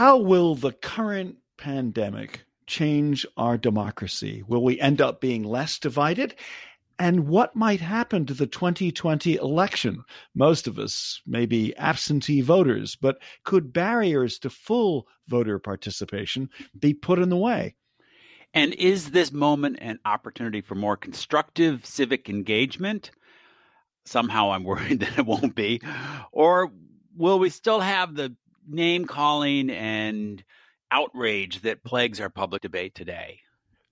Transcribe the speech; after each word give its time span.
How 0.00 0.16
will 0.16 0.54
the 0.54 0.72
current 0.72 1.36
pandemic 1.58 2.46
change 2.66 3.26
our 3.36 3.58
democracy? 3.58 4.42
Will 4.48 4.64
we 4.64 4.80
end 4.80 4.98
up 4.98 5.20
being 5.20 5.44
less 5.44 5.78
divided? 5.78 6.34
And 6.98 7.28
what 7.28 7.54
might 7.54 7.82
happen 7.82 8.24
to 8.24 8.32
the 8.32 8.46
2020 8.46 9.34
election? 9.34 10.02
Most 10.34 10.66
of 10.66 10.78
us 10.78 11.20
may 11.26 11.44
be 11.44 11.76
absentee 11.76 12.40
voters, 12.40 12.96
but 12.96 13.20
could 13.44 13.74
barriers 13.74 14.38
to 14.38 14.48
full 14.48 15.06
voter 15.28 15.58
participation 15.58 16.48
be 16.78 16.94
put 16.94 17.18
in 17.18 17.28
the 17.28 17.36
way? 17.36 17.74
And 18.54 18.72
is 18.72 19.10
this 19.10 19.30
moment 19.30 19.80
an 19.82 19.98
opportunity 20.06 20.62
for 20.62 20.76
more 20.76 20.96
constructive 20.96 21.84
civic 21.84 22.30
engagement? 22.30 23.10
Somehow 24.06 24.52
I'm 24.52 24.64
worried 24.64 25.00
that 25.00 25.18
it 25.18 25.26
won't 25.26 25.54
be. 25.54 25.82
Or 26.32 26.72
will 27.14 27.38
we 27.38 27.50
still 27.50 27.80
have 27.80 28.14
the 28.14 28.34
name 28.70 29.04
calling 29.04 29.70
and 29.70 30.42
outrage 30.90 31.62
that 31.62 31.84
plagues 31.84 32.20
our 32.20 32.30
public 32.30 32.62
debate 32.62 32.94
today? 32.94 33.40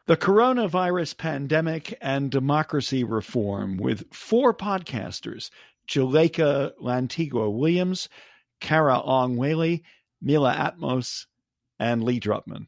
The 0.07 0.17
coronavirus 0.17 1.19
pandemic 1.19 1.97
and 2.01 2.31
democracy 2.31 3.05
reform 3.05 3.77
with 3.77 4.05
four 4.13 4.55
podcasters 4.55 5.51
Juleyka 5.89 6.73
Lantigua 6.83 7.53
Williams, 7.53 8.09
Kara 8.61 9.01
Ong 9.01 9.37
Whaley, 9.37 9.83
Mila 10.21 10.55
Atmos, 10.55 11.27
and 11.79 12.05
Lee 12.05 12.21
Drutman. 12.21 12.67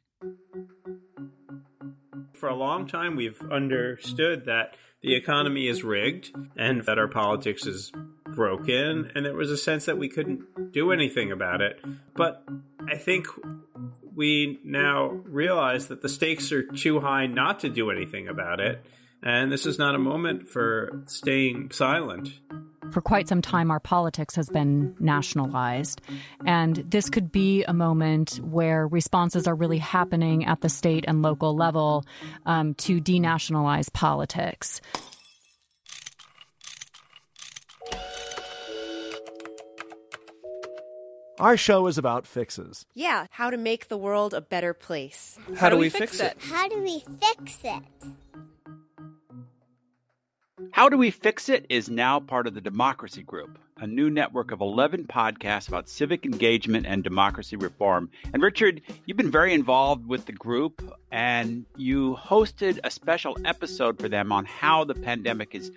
For 2.34 2.48
a 2.48 2.54
long 2.54 2.86
time, 2.86 3.16
we've 3.16 3.40
understood 3.50 4.46
that 4.46 4.76
the 5.02 5.14
economy 5.14 5.66
is 5.68 5.82
rigged 5.82 6.30
and 6.56 6.82
that 6.82 6.98
our 6.98 7.08
politics 7.08 7.66
is 7.66 7.92
broken, 8.26 9.10
and 9.14 9.24
there 9.24 9.34
was 9.34 9.50
a 9.50 9.56
sense 9.56 9.86
that 9.86 9.98
we 9.98 10.08
couldn't 10.08 10.72
do 10.72 10.92
anything 10.92 11.32
about 11.32 11.60
it. 11.60 11.80
But 12.14 12.44
I 12.86 12.96
think 12.96 13.26
we 14.14 14.60
now 14.64 15.08
realize 15.08 15.88
that 15.88 16.02
the 16.02 16.08
stakes 16.08 16.52
are 16.52 16.62
too 16.62 17.00
high 17.00 17.26
not 17.26 17.60
to 17.60 17.68
do 17.68 17.90
anything 17.90 18.28
about 18.28 18.60
it. 18.60 18.84
And 19.22 19.52
this 19.52 19.66
is 19.66 19.78
not 19.78 19.94
a 19.94 19.98
moment 19.98 20.48
for 20.48 21.02
staying 21.06 21.70
silent. 21.72 22.32
For 22.90 23.00
quite 23.00 23.28
some 23.28 23.42
time, 23.42 23.70
our 23.70 23.78
politics 23.78 24.34
has 24.34 24.48
been 24.48 24.96
nationalized. 24.98 26.00
And 26.44 26.76
this 26.76 27.08
could 27.08 27.30
be 27.30 27.62
a 27.64 27.72
moment 27.72 28.40
where 28.42 28.88
responses 28.88 29.46
are 29.46 29.54
really 29.54 29.78
happening 29.78 30.44
at 30.44 30.62
the 30.62 30.68
state 30.68 31.04
and 31.06 31.22
local 31.22 31.54
level 31.54 32.04
um, 32.46 32.74
to 32.74 33.00
denationalize 33.00 33.92
politics. 33.92 34.80
Our 41.38 41.56
show 41.56 41.86
is 41.86 41.96
about 41.96 42.26
fixes. 42.26 42.84
Yeah, 42.94 43.26
how 43.30 43.48
to 43.48 43.56
make 43.56 43.88
the 43.88 43.96
world 43.96 44.34
a 44.34 44.42
better 44.42 44.74
place. 44.74 45.38
How, 45.48 45.54
how 45.54 45.70
do, 45.70 45.76
we, 45.76 45.82
we 45.84 45.90
fix, 45.90 46.18
fix 46.18 46.20
it? 46.20 46.36
it? 46.36 46.42
How 46.42 46.68
do 46.68 46.82
we 46.82 47.02
fix 47.18 47.58
it? 47.64 47.82
How 50.72 50.88
Do 50.88 50.96
We 50.96 51.10
Fix 51.10 51.48
It 51.48 51.66
is 51.68 51.90
now 51.90 52.20
part 52.20 52.46
of 52.46 52.54
the 52.54 52.60
Democracy 52.60 53.22
Group, 53.22 53.58
a 53.76 53.86
new 53.86 54.08
network 54.08 54.50
of 54.52 54.60
11 54.60 55.04
podcasts 55.04 55.68
about 55.68 55.88
civic 55.88 56.24
engagement 56.24 56.86
and 56.86 57.02
democracy 57.02 57.56
reform. 57.56 58.10
And 58.32 58.42
Richard, 58.42 58.80
you've 59.04 59.16
been 59.16 59.30
very 59.30 59.52
involved 59.52 60.06
with 60.06 60.26
the 60.26 60.32
group, 60.32 60.82
and 61.10 61.66
you 61.76 62.16
hosted 62.20 62.78
a 62.84 62.90
special 62.90 63.36
episode 63.44 63.98
for 63.98 64.08
them 64.08 64.32
on 64.32 64.44
how 64.44 64.84
the 64.84 64.94
pandemic 64.94 65.54
is 65.54 65.70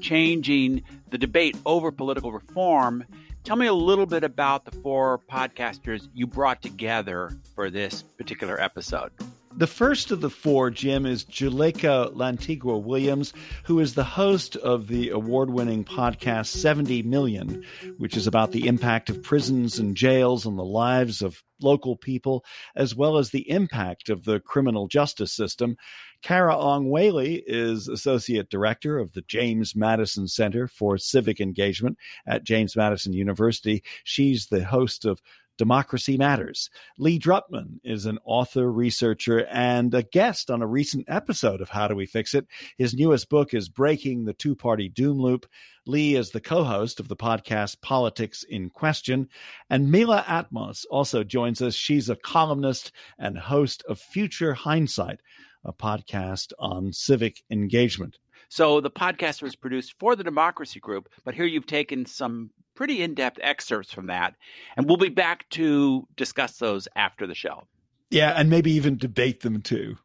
changing 0.00 0.82
the 1.10 1.18
debate 1.18 1.56
over 1.64 1.92
political 1.92 2.32
reform 2.32 3.04
Tell 3.44 3.56
me 3.56 3.66
a 3.66 3.74
little 3.74 4.06
bit 4.06 4.22
about 4.22 4.64
the 4.64 4.70
four 4.70 5.18
podcasters 5.18 6.06
you 6.14 6.28
brought 6.28 6.62
together 6.62 7.36
for 7.56 7.70
this 7.70 8.02
particular 8.02 8.60
episode. 8.60 9.10
The 9.54 9.66
first 9.66 10.10
of 10.10 10.22
the 10.22 10.30
four, 10.30 10.70
Jim, 10.70 11.04
is 11.04 11.24
Juleyka 11.24 12.14
Lantigua 12.14 12.82
Williams, 12.82 13.34
who 13.64 13.80
is 13.80 13.94
the 13.94 14.02
host 14.02 14.56
of 14.56 14.88
the 14.88 15.10
award 15.10 15.50
winning 15.50 15.84
podcast 15.84 16.46
70 16.46 17.02
Million, 17.02 17.62
which 17.98 18.16
is 18.16 18.26
about 18.26 18.52
the 18.52 18.66
impact 18.66 19.10
of 19.10 19.22
prisons 19.22 19.78
and 19.78 19.94
jails 19.94 20.46
on 20.46 20.56
the 20.56 20.64
lives 20.64 21.20
of 21.20 21.42
local 21.60 21.96
people, 21.96 22.44
as 22.74 22.94
well 22.94 23.18
as 23.18 23.30
the 23.30 23.48
impact 23.50 24.08
of 24.08 24.24
the 24.24 24.40
criminal 24.40 24.88
justice 24.88 25.32
system. 25.32 25.76
Kara 26.22 26.56
Ong 26.56 26.88
Whaley 26.88 27.42
is 27.46 27.88
Associate 27.88 28.48
Director 28.48 28.98
of 28.98 29.12
the 29.12 29.22
James 29.22 29.76
Madison 29.76 30.28
Center 30.28 30.66
for 30.66 30.96
Civic 30.96 31.40
Engagement 31.40 31.98
at 32.26 32.44
James 32.44 32.74
Madison 32.74 33.12
University. 33.12 33.82
She's 34.04 34.46
the 34.46 34.64
host 34.64 35.04
of 35.04 35.20
Democracy 35.58 36.16
Matters. 36.16 36.70
Lee 36.98 37.18
Drutman 37.18 37.80
is 37.84 38.06
an 38.06 38.18
author, 38.24 38.70
researcher, 38.70 39.46
and 39.46 39.94
a 39.94 40.02
guest 40.02 40.50
on 40.50 40.62
a 40.62 40.66
recent 40.66 41.04
episode 41.08 41.60
of 41.60 41.68
How 41.68 41.88
Do 41.88 41.94
We 41.94 42.06
Fix 42.06 42.34
It? 42.34 42.46
His 42.78 42.94
newest 42.94 43.28
book 43.28 43.54
is 43.54 43.68
Breaking 43.68 44.24
the 44.24 44.32
Two 44.32 44.54
Party 44.54 44.88
Doom 44.88 45.18
Loop. 45.18 45.46
Lee 45.86 46.14
is 46.16 46.30
the 46.30 46.40
co 46.40 46.64
host 46.64 47.00
of 47.00 47.08
the 47.08 47.16
podcast 47.16 47.80
Politics 47.80 48.44
in 48.48 48.70
Question. 48.70 49.28
And 49.68 49.90
Mila 49.90 50.24
Atmos 50.26 50.84
also 50.90 51.24
joins 51.24 51.60
us. 51.60 51.74
She's 51.74 52.08
a 52.08 52.16
columnist 52.16 52.92
and 53.18 53.38
host 53.38 53.82
of 53.88 53.98
Future 53.98 54.54
Hindsight, 54.54 55.20
a 55.64 55.72
podcast 55.72 56.52
on 56.58 56.92
civic 56.92 57.42
engagement. 57.50 58.18
So 58.48 58.80
the 58.80 58.90
podcast 58.90 59.40
was 59.40 59.56
produced 59.56 59.94
for 59.98 60.14
the 60.14 60.24
Democracy 60.24 60.78
Group, 60.78 61.08
but 61.24 61.34
here 61.34 61.46
you've 61.46 61.66
taken 61.66 62.04
some 62.04 62.50
pretty 62.74 63.02
in 63.02 63.14
depth 63.14 63.38
excerpts 63.42 63.92
from 63.92 64.06
that. 64.06 64.34
And 64.76 64.86
we'll 64.86 64.96
be 64.96 65.08
back 65.08 65.48
to 65.50 66.06
discuss 66.16 66.58
those 66.58 66.88
after 66.96 67.26
the 67.26 67.34
show. 67.34 67.66
Yeah, 68.10 68.34
and 68.36 68.50
maybe 68.50 68.72
even 68.72 68.96
debate 68.96 69.40
them 69.40 69.62
too. 69.62 69.96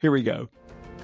Here 0.00 0.10
we 0.10 0.22
go. 0.22 0.48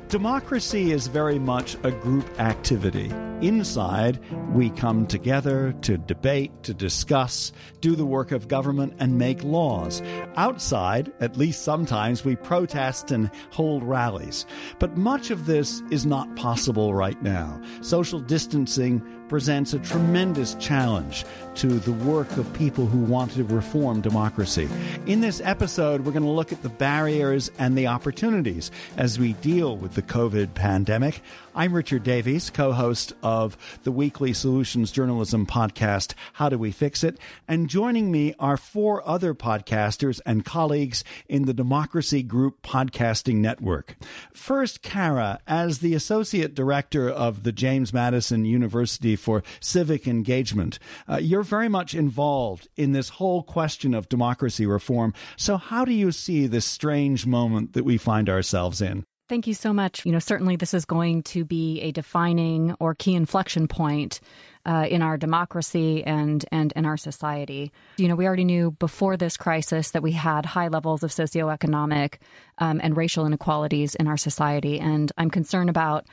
Democracy 0.09 0.91
is 0.91 1.07
very 1.07 1.39
much 1.39 1.77
a 1.83 1.91
group 1.91 2.27
activity. 2.41 3.13
Inside, 3.43 4.19
we 4.55 4.71
come 4.71 5.07
together 5.07 5.75
to 5.83 5.99
debate, 5.99 6.51
to 6.63 6.73
discuss, 6.73 7.53
do 7.83 7.95
the 7.95 8.07
work 8.07 8.33
of 8.33 8.49
government, 8.49 8.95
and 8.99 9.19
make 9.19 9.45
laws. 9.45 10.03
Outside, 10.37 11.13
at 11.21 11.37
least 11.37 11.63
sometimes, 11.63 12.25
we 12.25 12.37
protest 12.37 13.11
and 13.11 13.31
hold 13.51 13.85
rallies. 13.85 14.47
But 14.79 14.97
much 14.97 15.31
of 15.31 15.45
this 15.45 15.83
is 15.91 16.07
not 16.07 16.35
possible 16.37 16.95
right 16.95 17.23
now. 17.23 17.61
Social 17.83 18.19
distancing 18.19 19.03
presents 19.29 19.73
a 19.73 19.79
tremendous 19.81 20.55
challenge 20.55 21.25
to 21.57 21.79
the 21.81 21.93
work 21.93 22.31
of 22.37 22.53
people 22.55 22.87
who 22.87 22.99
want 22.99 23.33
to 23.33 23.45
reform 23.45 24.01
democracy. 24.01 24.69
In 25.07 25.21
this 25.21 25.41
episode, 25.45 26.05
we're 26.05 26.13
going 26.13 26.23
to 26.23 26.29
look 26.29 26.53
at 26.53 26.63
the 26.63 26.69
barriers 26.69 27.51
and 27.59 27.77
the 27.77 27.89
opportunities 27.89 28.71
as 28.97 29.19
we 29.19 29.33
deal 29.35 29.77
with 29.77 29.95
the 29.95 30.03
COVID 30.03 30.55
pandemic. 30.55 31.21
I'm 31.59 31.73
Richard 31.73 32.05
Davies, 32.05 32.51
co 32.51 32.71
host 32.71 33.15
of 33.21 33.59
the 33.83 33.91
weekly 33.91 34.33
solutions 34.33 34.93
journalism 34.93 35.45
podcast, 35.45 36.15
How 36.35 36.49
Do 36.49 36.57
We 36.57 36.71
Fix 36.71 37.03
It? 37.03 37.19
And 37.49 37.69
joining 37.69 38.13
me 38.13 38.33
are 38.39 38.57
four 38.57 39.03
other 39.05 39.35
podcasters 39.35 40.21
and 40.25 40.45
colleagues 40.45 41.03
in 41.29 41.47
the 41.47 41.53
Democracy 41.53 42.23
Group 42.23 42.63
Podcasting 42.63 43.39
Network. 43.39 43.97
First, 44.33 44.83
Kara, 44.83 45.41
as 45.49 45.81
the 45.81 45.97
associate 45.97 46.55
director 46.55 47.11
of 47.11 47.43
the 47.43 47.51
James 47.51 47.93
Madison 47.93 48.45
University 48.45 49.17
for 49.17 49.43
civic 49.59 50.07
engagement. 50.07 50.79
Uh, 51.09 51.17
you're 51.17 51.43
very 51.43 51.69
much 51.69 51.93
involved 51.93 52.69
in 52.77 52.93
this 52.93 53.09
whole 53.09 53.43
question 53.43 53.95
of 53.95 54.09
democracy 54.09 54.65
reform. 54.65 55.13
So, 55.37 55.57
how 55.57 55.85
do 55.85 55.93
you 55.93 56.13
see 56.13 56.47
this 56.47 56.67
strange 56.67 57.27
moment 57.27 57.73
that 57.73 57.83
we 57.85 57.99
find 57.99 58.29
ourselves 58.29 58.81
in? 58.81 59.08
Thank 59.29 59.47
you 59.47 59.53
so 59.53 59.75
much. 59.75 60.07
You 60.07 60.13
know, 60.13 60.21
certainly 60.21 60.57
this 60.57 60.73
is 60.73 60.87
going 60.87 61.23
to 61.25 61.45
be 61.45 61.81
a 61.83 61.93
defining 61.93 62.75
or 62.81 62.95
key 62.95 63.15
inflection 63.15 63.69
point 63.69 64.21
uh, 64.65 64.87
in 64.89 65.03
our 65.03 65.19
democracy 65.19 66.03
and 66.03 66.45
and 66.51 66.73
in 66.75 66.87
our 66.87 66.97
society. 66.97 67.71
You 67.99 68.09
know, 68.09 68.15
we 68.15 68.27
already 68.27 68.45
knew 68.45 68.71
before 68.71 69.19
this 69.19 69.37
crisis 69.37 69.91
that 69.91 70.03
we 70.03 70.13
had 70.13 70.47
high 70.47 70.69
levels 70.69 71.03
of 71.03 71.11
socioeconomic 71.11 72.15
um, 72.57 72.81
and 72.83 72.97
racial 72.97 73.27
inequalities 73.27 73.95
in 73.95 74.07
our 74.07 74.17
society, 74.17 74.81
and 74.81 75.13
I'm 75.19 75.31
concerned 75.31 75.69
about 75.69 76.07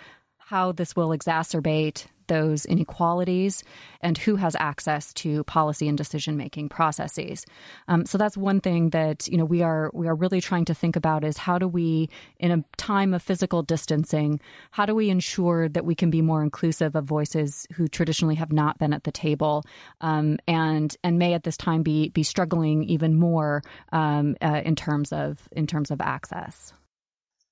how 0.46 0.72
this 0.72 0.96
will 0.96 1.10
exacerbate 1.10 2.06
those 2.28 2.66
inequalities 2.66 3.64
and 4.02 4.18
who 4.18 4.36
has 4.36 4.56
access 4.60 5.14
to 5.14 5.44
policy 5.46 5.88
and 5.88 5.98
decision 5.98 6.38
making 6.38 6.70
processes. 6.70 7.46
Um, 7.88 8.06
so 8.06 8.18
that's 8.18 8.38
one 8.38 8.62
thing 8.62 8.92
that 8.92 9.28
you 9.28 9.38
know 9.38 9.46
we 9.46 9.62
are 9.62 9.90
we 9.94 10.08
are 10.08 10.16
really 10.16 10.42
trying 10.42 10.66
to 10.66 10.74
think 10.74 10.96
about 10.96 11.24
is 11.24 11.38
how 11.38 11.58
do 11.58 11.68
we, 11.68 12.10
in 12.40 12.52
a 12.52 12.64
time 12.78 13.14
of 13.14 13.22
physical 13.22 13.64
distancing, 13.64 14.40
how 14.72 14.86
do 14.86 14.96
we 14.96 15.10
ensure 15.10 15.70
that 15.70 15.86
we 15.86 15.96
can 15.96 16.10
be 16.10 16.22
more 16.22 16.44
inclusive 16.44 16.96
of 16.96 17.06
voices 17.06 17.68
who 17.74 17.88
traditionally 17.88 18.36
have 18.36 18.52
not 18.52 18.78
been 18.78 18.94
at 18.94 19.04
the 19.04 19.12
table 19.12 19.64
um, 20.02 20.38
and 20.48 20.96
and 21.04 21.18
may 21.18 21.34
at 21.34 21.44
this 21.44 21.58
time 21.58 21.84
be 21.84 22.10
be 22.10 22.24
struggling 22.24 22.84
even 22.84 23.16
more 23.16 23.64
um, 23.92 24.36
uh, 24.42 24.62
in 24.64 24.76
terms 24.76 25.12
of 25.12 25.48
in 25.52 25.68
terms 25.68 25.92
of 25.92 26.02
access. 26.02 26.74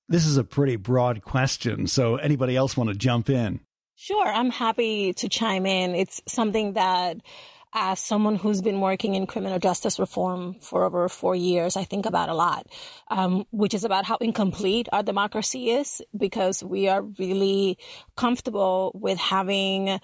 This 0.08 0.26
is 0.26 0.36
a 0.36 0.44
pretty 0.44 0.76
broad 0.76 1.22
question, 1.22 1.86
so 1.86 2.16
anybody 2.16 2.56
else 2.56 2.76
want 2.76 2.90
to 2.90 2.96
jump 2.96 3.30
in? 3.30 3.60
Sure, 3.96 4.26
I'm 4.26 4.50
happy 4.50 5.14
to 5.14 5.28
chime 5.28 5.64
in. 5.64 5.94
It's 5.94 6.20
something 6.26 6.74
that 6.74 7.18
as 7.72 7.98
someone 8.00 8.36
who's 8.36 8.60
been 8.60 8.80
working 8.80 9.14
in 9.14 9.26
criminal 9.26 9.58
justice 9.58 9.98
reform 9.98 10.54
for 10.60 10.84
over 10.84 11.08
four 11.08 11.34
years, 11.34 11.76
I 11.76 11.84
think 11.84 12.06
about 12.06 12.28
a 12.28 12.34
lot, 12.34 12.66
um, 13.08 13.46
which 13.50 13.72
is 13.72 13.84
about 13.84 14.04
how 14.04 14.16
incomplete 14.18 14.88
our 14.92 15.02
democracy 15.02 15.70
is 15.70 16.02
because 16.16 16.62
we 16.62 16.88
are 16.88 17.02
really 17.02 17.78
comfortable 18.14 18.92
with 18.94 19.18
having 19.18 20.00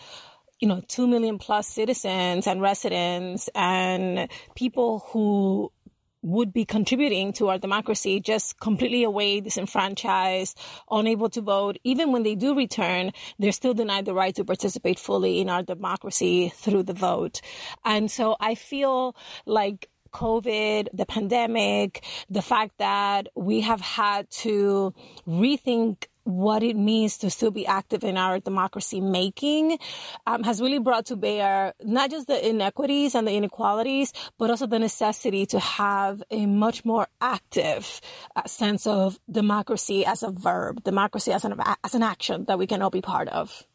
you 0.60 0.68
know, 0.68 0.82
2 0.88 1.06
million 1.08 1.38
plus 1.38 1.66
citizens 1.66 2.46
and 2.46 2.60
residents 2.60 3.48
and 3.54 4.28
people 4.54 5.06
who 5.08 5.72
would 6.22 6.52
be 6.52 6.64
contributing 6.64 7.32
to 7.34 7.48
our 7.48 7.58
democracy 7.58 8.20
just 8.20 8.58
completely 8.60 9.04
away, 9.04 9.40
disenfranchised, 9.40 10.58
unable 10.90 11.30
to 11.30 11.40
vote. 11.40 11.78
Even 11.84 12.12
when 12.12 12.22
they 12.22 12.34
do 12.34 12.54
return, 12.54 13.12
they're 13.38 13.52
still 13.52 13.74
denied 13.74 14.04
the 14.04 14.14
right 14.14 14.34
to 14.34 14.44
participate 14.44 14.98
fully 14.98 15.40
in 15.40 15.48
our 15.48 15.62
democracy 15.62 16.50
through 16.50 16.82
the 16.82 16.92
vote. 16.92 17.40
And 17.84 18.10
so 18.10 18.36
I 18.38 18.54
feel 18.54 19.16
like 19.46 19.88
COVID, 20.12 20.88
the 20.92 21.06
pandemic, 21.06 22.04
the 22.28 22.42
fact 22.42 22.78
that 22.78 23.28
we 23.34 23.60
have 23.60 23.80
had 23.80 24.28
to 24.30 24.92
rethink 25.26 26.06
what 26.30 26.62
it 26.62 26.76
means 26.76 27.18
to 27.18 27.30
still 27.30 27.50
be 27.50 27.66
active 27.66 28.04
in 28.04 28.16
our 28.16 28.40
democracy 28.40 29.00
making 29.00 29.78
um, 30.26 30.42
has 30.42 30.60
really 30.60 30.78
brought 30.78 31.06
to 31.06 31.16
bear 31.16 31.74
not 31.82 32.10
just 32.10 32.26
the 32.26 32.48
inequities 32.48 33.14
and 33.14 33.26
the 33.26 33.32
inequalities, 33.32 34.12
but 34.38 34.50
also 34.50 34.66
the 34.66 34.78
necessity 34.78 35.46
to 35.46 35.58
have 35.58 36.22
a 36.30 36.46
much 36.46 36.84
more 36.84 37.08
active 37.20 38.00
uh, 38.36 38.46
sense 38.46 38.86
of 38.86 39.18
democracy 39.30 40.04
as 40.06 40.22
a 40.22 40.30
verb, 40.30 40.82
democracy 40.84 41.32
as 41.32 41.44
an, 41.44 41.60
as 41.84 41.94
an 41.94 42.02
action 42.02 42.44
that 42.46 42.58
we 42.58 42.66
can 42.66 42.82
all 42.82 42.90
be 42.90 43.02
part 43.02 43.28
of. 43.28 43.66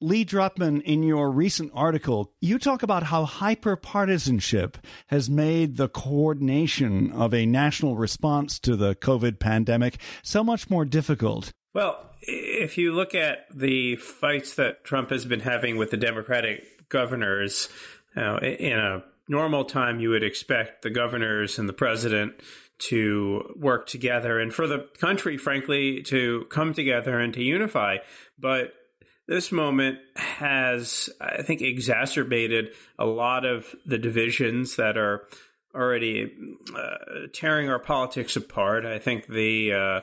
Lee 0.00 0.24
Drutman, 0.24 0.80
in 0.82 1.02
your 1.02 1.28
recent 1.28 1.72
article, 1.74 2.32
you 2.40 2.60
talk 2.60 2.84
about 2.84 3.02
how 3.02 3.26
hyperpartisanship 3.26 4.76
has 5.08 5.28
made 5.28 5.76
the 5.76 5.88
coordination 5.88 7.10
of 7.10 7.34
a 7.34 7.46
national 7.46 7.96
response 7.96 8.60
to 8.60 8.76
the 8.76 8.94
COVID 8.94 9.40
pandemic 9.40 9.98
so 10.22 10.44
much 10.44 10.70
more 10.70 10.84
difficult. 10.84 11.50
Well, 11.78 12.10
if 12.22 12.76
you 12.76 12.92
look 12.92 13.14
at 13.14 13.46
the 13.54 13.94
fights 13.94 14.56
that 14.56 14.82
Trump 14.82 15.10
has 15.10 15.24
been 15.24 15.38
having 15.38 15.76
with 15.76 15.92
the 15.92 15.96
Democratic 15.96 16.88
governors, 16.88 17.68
in 18.16 18.72
a 18.72 19.04
normal 19.28 19.64
time, 19.64 20.00
you 20.00 20.10
would 20.10 20.24
expect 20.24 20.82
the 20.82 20.90
governors 20.90 21.56
and 21.56 21.68
the 21.68 21.72
president 21.72 22.34
to 22.78 23.54
work 23.54 23.86
together 23.86 24.40
and 24.40 24.52
for 24.52 24.66
the 24.66 24.88
country, 24.98 25.36
frankly, 25.36 26.02
to 26.02 26.46
come 26.50 26.74
together 26.74 27.20
and 27.20 27.32
to 27.34 27.44
unify. 27.44 27.98
But 28.36 28.74
this 29.28 29.52
moment 29.52 29.98
has, 30.16 31.08
I 31.20 31.42
think, 31.42 31.62
exacerbated 31.62 32.70
a 32.98 33.06
lot 33.06 33.44
of 33.44 33.76
the 33.86 33.98
divisions 33.98 34.74
that 34.74 34.98
are 34.98 35.28
already 35.76 36.32
uh, 36.76 37.28
tearing 37.32 37.68
our 37.70 37.78
politics 37.78 38.34
apart. 38.34 38.84
I 38.84 38.98
think 38.98 39.28
the 39.28 39.72
uh, 39.72 40.00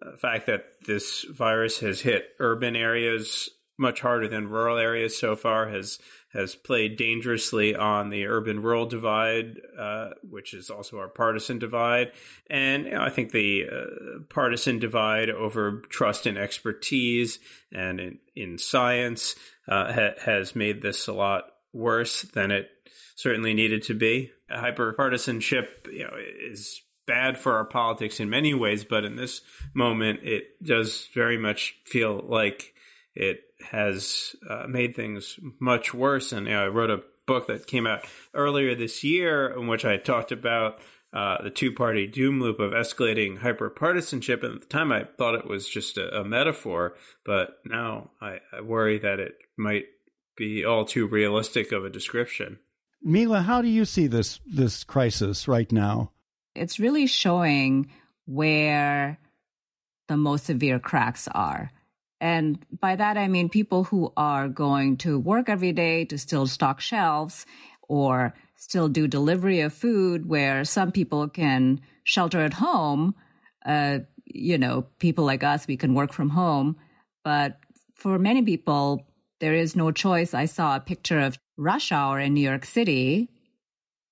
the 0.00 0.16
fact 0.16 0.46
that 0.46 0.64
this 0.86 1.24
virus 1.24 1.80
has 1.80 2.00
hit 2.00 2.30
urban 2.38 2.76
areas 2.76 3.50
much 3.76 4.00
harder 4.00 4.28
than 4.28 4.48
rural 4.48 4.78
areas 4.78 5.18
so 5.18 5.34
far 5.34 5.68
has 5.68 5.98
has 6.32 6.56
played 6.56 6.96
dangerously 6.96 7.76
on 7.76 8.10
the 8.10 8.26
urban 8.26 8.60
rural 8.60 8.86
divide, 8.86 9.60
uh, 9.78 10.10
which 10.28 10.52
is 10.52 10.68
also 10.68 10.98
our 10.98 11.08
partisan 11.08 11.58
divide, 11.58 12.10
and 12.48 12.86
you 12.86 12.90
know, 12.92 13.00
I 13.00 13.10
think 13.10 13.30
the 13.30 13.66
uh, 13.70 14.18
partisan 14.28 14.78
divide 14.78 15.30
over 15.30 15.82
trust 15.90 16.26
and 16.26 16.36
expertise 16.36 17.38
and 17.72 18.00
in, 18.00 18.18
in 18.34 18.58
science 18.58 19.36
uh, 19.68 19.92
ha- 19.92 20.20
has 20.24 20.56
made 20.56 20.82
this 20.82 21.06
a 21.06 21.12
lot 21.12 21.44
worse 21.72 22.22
than 22.22 22.50
it 22.50 22.68
certainly 23.16 23.54
needed 23.54 23.82
to 23.84 23.94
be. 23.94 24.30
Hyperpartisanship, 24.50 25.92
you 25.92 26.04
know, 26.04 26.14
is 26.16 26.80
bad 27.06 27.38
for 27.38 27.56
our 27.56 27.64
politics 27.64 28.20
in 28.20 28.30
many 28.30 28.54
ways, 28.54 28.84
but 28.84 29.04
in 29.04 29.16
this 29.16 29.40
moment, 29.74 30.20
it 30.22 30.62
does 30.62 31.08
very 31.14 31.36
much 31.36 31.76
feel 31.84 32.24
like 32.26 32.74
it 33.14 33.40
has 33.70 34.34
uh, 34.48 34.66
made 34.68 34.94
things 34.94 35.38
much 35.60 35.94
worse. 35.94 36.32
And 36.32 36.46
you 36.46 36.52
know, 36.52 36.64
I 36.64 36.68
wrote 36.68 36.90
a 36.90 37.02
book 37.26 37.46
that 37.46 37.66
came 37.66 37.86
out 37.86 38.04
earlier 38.34 38.74
this 38.74 39.04
year 39.04 39.46
in 39.46 39.66
which 39.66 39.84
I 39.84 39.96
talked 39.96 40.32
about 40.32 40.80
uh, 41.12 41.40
the 41.42 41.50
two 41.50 41.72
party 41.72 42.06
doom 42.06 42.40
loop 42.40 42.58
of 42.58 42.72
escalating 42.72 43.38
hyperpartisanship. 43.38 44.42
And 44.42 44.56
at 44.56 44.60
the 44.62 44.66
time, 44.66 44.90
I 44.90 45.04
thought 45.16 45.36
it 45.36 45.46
was 45.46 45.68
just 45.68 45.96
a, 45.96 46.20
a 46.20 46.24
metaphor, 46.24 46.96
but 47.24 47.58
now 47.64 48.10
I, 48.20 48.40
I 48.52 48.60
worry 48.60 48.98
that 48.98 49.20
it 49.20 49.34
might 49.56 49.84
be 50.36 50.64
all 50.64 50.84
too 50.84 51.06
realistic 51.06 51.70
of 51.70 51.84
a 51.84 51.90
description. 51.90 52.58
Mila, 53.00 53.42
how 53.42 53.62
do 53.62 53.68
you 53.68 53.84
see 53.84 54.06
this 54.06 54.40
this 54.46 54.82
crisis 54.82 55.46
right 55.46 55.70
now? 55.70 56.10
It's 56.54 56.78
really 56.78 57.06
showing 57.06 57.90
where 58.26 59.18
the 60.08 60.16
most 60.16 60.46
severe 60.46 60.78
cracks 60.78 61.28
are. 61.28 61.70
And 62.20 62.64
by 62.80 62.96
that, 62.96 63.18
I 63.18 63.28
mean 63.28 63.48
people 63.48 63.84
who 63.84 64.12
are 64.16 64.48
going 64.48 64.96
to 64.98 65.18
work 65.18 65.48
every 65.48 65.72
day 65.72 66.04
to 66.06 66.18
still 66.18 66.46
stock 66.46 66.80
shelves 66.80 67.44
or 67.88 68.34
still 68.56 68.88
do 68.88 69.06
delivery 69.06 69.60
of 69.60 69.74
food 69.74 70.26
where 70.26 70.64
some 70.64 70.90
people 70.92 71.28
can 71.28 71.80
shelter 72.02 72.40
at 72.40 72.54
home. 72.54 73.14
Uh, 73.64 74.00
you 74.26 74.56
know, 74.56 74.86
people 74.98 75.24
like 75.24 75.44
us, 75.44 75.66
we 75.66 75.76
can 75.76 75.94
work 75.94 76.12
from 76.12 76.30
home. 76.30 76.76
But 77.24 77.58
for 77.94 78.18
many 78.18 78.42
people, 78.42 79.06
there 79.40 79.54
is 79.54 79.76
no 79.76 79.90
choice. 79.90 80.32
I 80.32 80.46
saw 80.46 80.76
a 80.76 80.80
picture 80.80 81.20
of 81.20 81.38
rush 81.56 81.92
hour 81.92 82.18
in 82.20 82.34
New 82.34 82.40
York 82.40 82.64
City 82.64 83.28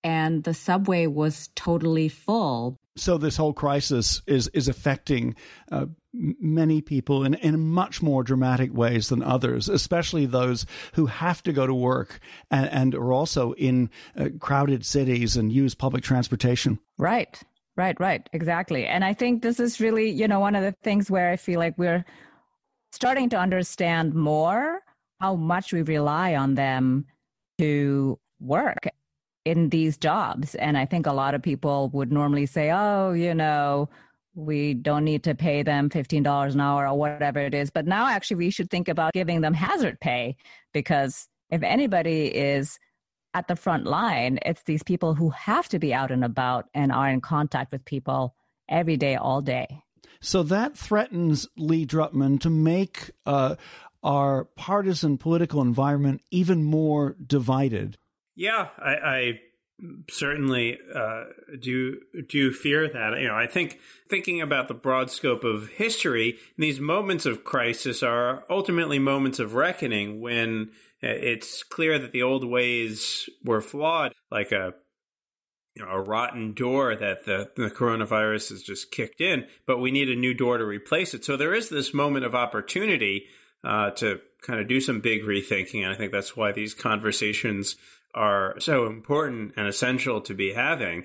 and 0.04 0.44
the 0.44 0.54
subway 0.54 1.06
was 1.06 1.48
totally 1.54 2.08
full. 2.08 2.78
So 2.96 3.16
this 3.16 3.36
whole 3.36 3.54
crisis 3.54 4.20
is 4.26 4.48
is 4.48 4.68
affecting 4.68 5.34
uh, 5.70 5.86
many 6.12 6.82
people 6.82 7.24
in 7.24 7.34
in 7.34 7.58
much 7.60 8.02
more 8.02 8.22
dramatic 8.22 8.74
ways 8.74 9.08
than 9.08 9.22
others, 9.22 9.68
especially 9.68 10.26
those 10.26 10.66
who 10.94 11.06
have 11.06 11.42
to 11.44 11.52
go 11.52 11.66
to 11.66 11.74
work 11.74 12.20
and, 12.50 12.68
and 12.70 12.94
are 12.94 13.12
also 13.12 13.52
in 13.52 13.88
uh, 14.16 14.28
crowded 14.40 14.84
cities 14.84 15.36
and 15.36 15.52
use 15.52 15.74
public 15.74 16.04
transportation. 16.04 16.78
Right, 16.98 17.40
right, 17.76 17.98
right, 17.98 18.28
exactly. 18.34 18.86
And 18.86 19.04
I 19.04 19.14
think 19.14 19.42
this 19.42 19.58
is 19.58 19.80
really 19.80 20.10
you 20.10 20.28
know 20.28 20.40
one 20.40 20.54
of 20.54 20.62
the 20.62 20.74
things 20.82 21.10
where 21.10 21.30
I 21.30 21.36
feel 21.36 21.58
like 21.58 21.78
we're 21.78 22.04
starting 22.90 23.30
to 23.30 23.38
understand 23.38 24.14
more 24.14 24.80
how 25.18 25.34
much 25.36 25.72
we 25.72 25.80
rely 25.80 26.34
on 26.34 26.56
them 26.56 27.06
to 27.56 28.18
work 28.38 28.88
in 29.44 29.70
these 29.70 29.96
jobs. 29.96 30.54
And 30.54 30.78
I 30.78 30.86
think 30.86 31.06
a 31.06 31.12
lot 31.12 31.34
of 31.34 31.42
people 31.42 31.90
would 31.92 32.12
normally 32.12 32.46
say, 32.46 32.70
oh, 32.70 33.12
you 33.12 33.34
know, 33.34 33.88
we 34.34 34.74
don't 34.74 35.04
need 35.04 35.24
to 35.24 35.34
pay 35.34 35.62
them 35.62 35.90
$15 35.90 36.52
an 36.52 36.60
hour 36.60 36.86
or 36.86 36.98
whatever 36.98 37.38
it 37.38 37.54
is. 37.54 37.70
But 37.70 37.86
now 37.86 38.08
actually 38.08 38.36
we 38.36 38.50
should 38.50 38.70
think 38.70 38.88
about 38.88 39.12
giving 39.12 39.40
them 39.40 39.54
hazard 39.54 40.00
pay 40.00 40.36
because 40.72 41.28
if 41.50 41.62
anybody 41.62 42.26
is 42.26 42.78
at 43.34 43.48
the 43.48 43.56
front 43.56 43.84
line, 43.84 44.38
it's 44.44 44.62
these 44.62 44.82
people 44.82 45.14
who 45.14 45.30
have 45.30 45.68
to 45.68 45.78
be 45.78 45.92
out 45.92 46.10
and 46.10 46.24
about 46.24 46.68
and 46.74 46.92
are 46.92 47.08
in 47.08 47.20
contact 47.20 47.72
with 47.72 47.84
people 47.84 48.34
every 48.68 48.96
day, 48.96 49.16
all 49.16 49.42
day. 49.42 49.82
So 50.20 50.42
that 50.44 50.76
threatens 50.76 51.48
Lee 51.56 51.84
Drutman 51.84 52.40
to 52.40 52.50
make 52.50 53.10
uh, 53.26 53.56
our 54.02 54.44
partisan 54.56 55.16
political 55.18 55.60
environment 55.62 56.22
even 56.30 56.64
more 56.64 57.16
divided? 57.24 57.98
Yeah, 58.34 58.68
I, 58.78 58.94
I 58.94 59.40
certainly 60.10 60.78
uh, 60.94 61.24
do 61.60 62.00
do 62.28 62.52
fear 62.52 62.88
that. 62.88 63.20
You 63.20 63.28
know, 63.28 63.34
I 63.34 63.46
think 63.46 63.78
thinking 64.08 64.40
about 64.40 64.68
the 64.68 64.74
broad 64.74 65.10
scope 65.10 65.44
of 65.44 65.68
history, 65.68 66.38
these 66.56 66.80
moments 66.80 67.26
of 67.26 67.44
crisis 67.44 68.02
are 68.02 68.44
ultimately 68.48 68.98
moments 68.98 69.38
of 69.38 69.54
reckoning 69.54 70.20
when 70.20 70.70
it's 71.00 71.62
clear 71.62 71.98
that 71.98 72.12
the 72.12 72.22
old 72.22 72.44
ways 72.44 73.28
were 73.44 73.60
flawed, 73.60 74.12
like 74.30 74.52
a 74.52 74.74
you 75.74 75.84
know 75.84 75.90
a 75.90 76.00
rotten 76.00 76.52
door 76.52 76.94
that 76.94 77.24
the, 77.24 77.50
the 77.56 77.70
coronavirus 77.70 78.50
has 78.50 78.62
just 78.62 78.90
kicked 78.90 79.20
in, 79.20 79.46
but 79.66 79.78
we 79.78 79.90
need 79.90 80.08
a 80.08 80.16
new 80.16 80.34
door 80.34 80.58
to 80.58 80.64
replace 80.64 81.14
it. 81.14 81.24
So 81.24 81.36
there 81.36 81.54
is 81.54 81.68
this 81.68 81.92
moment 81.92 82.24
of 82.24 82.34
opportunity 82.34 83.26
uh, 83.64 83.90
to 83.92 84.20
kind 84.42 84.60
of 84.60 84.68
do 84.68 84.80
some 84.80 85.00
big 85.00 85.22
rethinking, 85.22 85.82
and 85.82 85.92
I 85.92 85.96
think 85.96 86.12
that's 86.12 86.36
why 86.36 86.52
these 86.52 86.74
conversations 86.74 87.76
are 88.14 88.56
so 88.58 88.86
important 88.86 89.54
and 89.56 89.66
essential 89.66 90.20
to 90.20 90.34
be 90.34 90.52
having. 90.52 91.04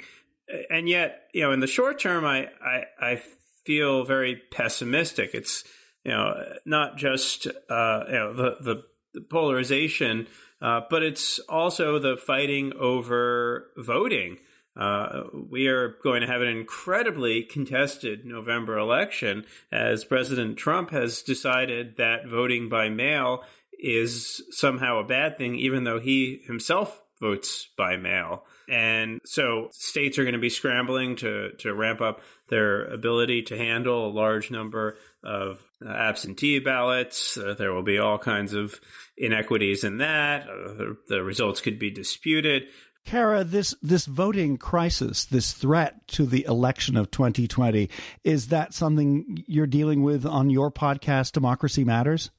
And 0.70 0.90
yet, 0.90 1.24
you 1.34 1.44
know, 1.44 1.52
in 1.52 1.60
the 1.60 1.68
short 1.68 2.00
term, 2.00 2.26
I, 2.26 2.50
I, 2.62 2.84
I 3.00 3.22
feel 3.66 4.04
very 4.06 4.42
pessimistic. 4.52 5.32
It's, 5.34 5.64
you 6.04 6.12
know, 6.12 6.34
not 6.66 6.98
just, 6.98 7.48
uh, 7.48 8.04
you 8.08 8.14
know, 8.14 8.34
the, 8.34 8.56
the, 8.62 8.84
the 9.14 9.22
polarization, 9.22 10.28
uh, 10.62 10.82
but 10.90 11.04
it's 11.04 11.40
also 11.48 12.00
the 12.00 12.18
fighting 12.18 12.74
over 12.80 13.72
voting. 13.78 14.38
Uh, 14.78 15.24
we 15.50 15.68
are 15.68 15.96
going 16.04 16.22
to 16.22 16.28
have 16.28 16.42
an 16.42 16.48
incredibly 16.48 17.44
contested 17.44 18.26
November 18.26 18.78
election 18.78 19.44
as 19.72 20.06
President 20.06 20.58
Trump 20.58 20.92
has 20.92 21.24
decided 21.24 21.98
that 21.98 22.28
voting 22.28 22.70
by 22.70 22.90
mail 22.90 23.44
is 23.80 24.42
somehow 24.52 25.00
a 25.00 25.04
bad 25.04 25.38
thing, 25.38 25.56
even 25.56 25.84
though 25.84 26.00
he 26.00 26.42
himself 26.46 27.02
votes 27.20 27.70
by 27.76 27.98
mail. 27.98 28.46
And 28.70 29.22
so 29.26 29.70
states 29.72 30.20
are 30.20 30.24
going 30.24 30.34
to 30.34 30.40
be 30.40 30.50
scrambling 30.50 31.16
to, 31.18 31.52
to 31.60 31.74
ramp 31.74 32.02
up 32.02 32.22
their 32.50 32.84
ability 32.86 33.44
to 33.44 33.58
handle 33.58 34.08
a 34.08 34.12
large 34.12 34.52
number 34.52 34.98
of 35.24 35.62
uh, 35.84 35.90
absentee 35.90 36.60
ballots. 36.60 37.38
Uh, 37.38 37.56
there 37.58 37.74
will 37.74 37.84
be 37.84 37.98
all 37.98 38.18
kinds 38.18 38.54
of 38.54 38.80
inequities 39.18 39.84
in 39.84 39.98
that. 39.98 40.44
Uh, 40.44 40.74
the, 40.74 40.98
the 41.08 41.24
results 41.24 41.62
could 41.62 41.80
be 41.80 41.90
disputed. 41.90 42.64
Kara, 43.08 43.46
this 43.46 43.74
this 43.82 44.06
voting 44.06 44.58
crisis, 44.58 45.24
this 45.24 45.54
threat 45.54 46.06
to 46.10 46.26
the 46.26 46.44
election 46.44 46.98
of 46.98 47.10
2020, 47.10 47.90
is 48.26 48.50
that 48.50 48.74
something 48.74 49.46
you're 49.48 49.66
dealing 49.66 50.04
with 50.04 50.26
on 50.26 50.50
your 50.50 50.70
podcast, 50.70 51.32
Democracy 51.32 51.86
Matters? 51.86 52.32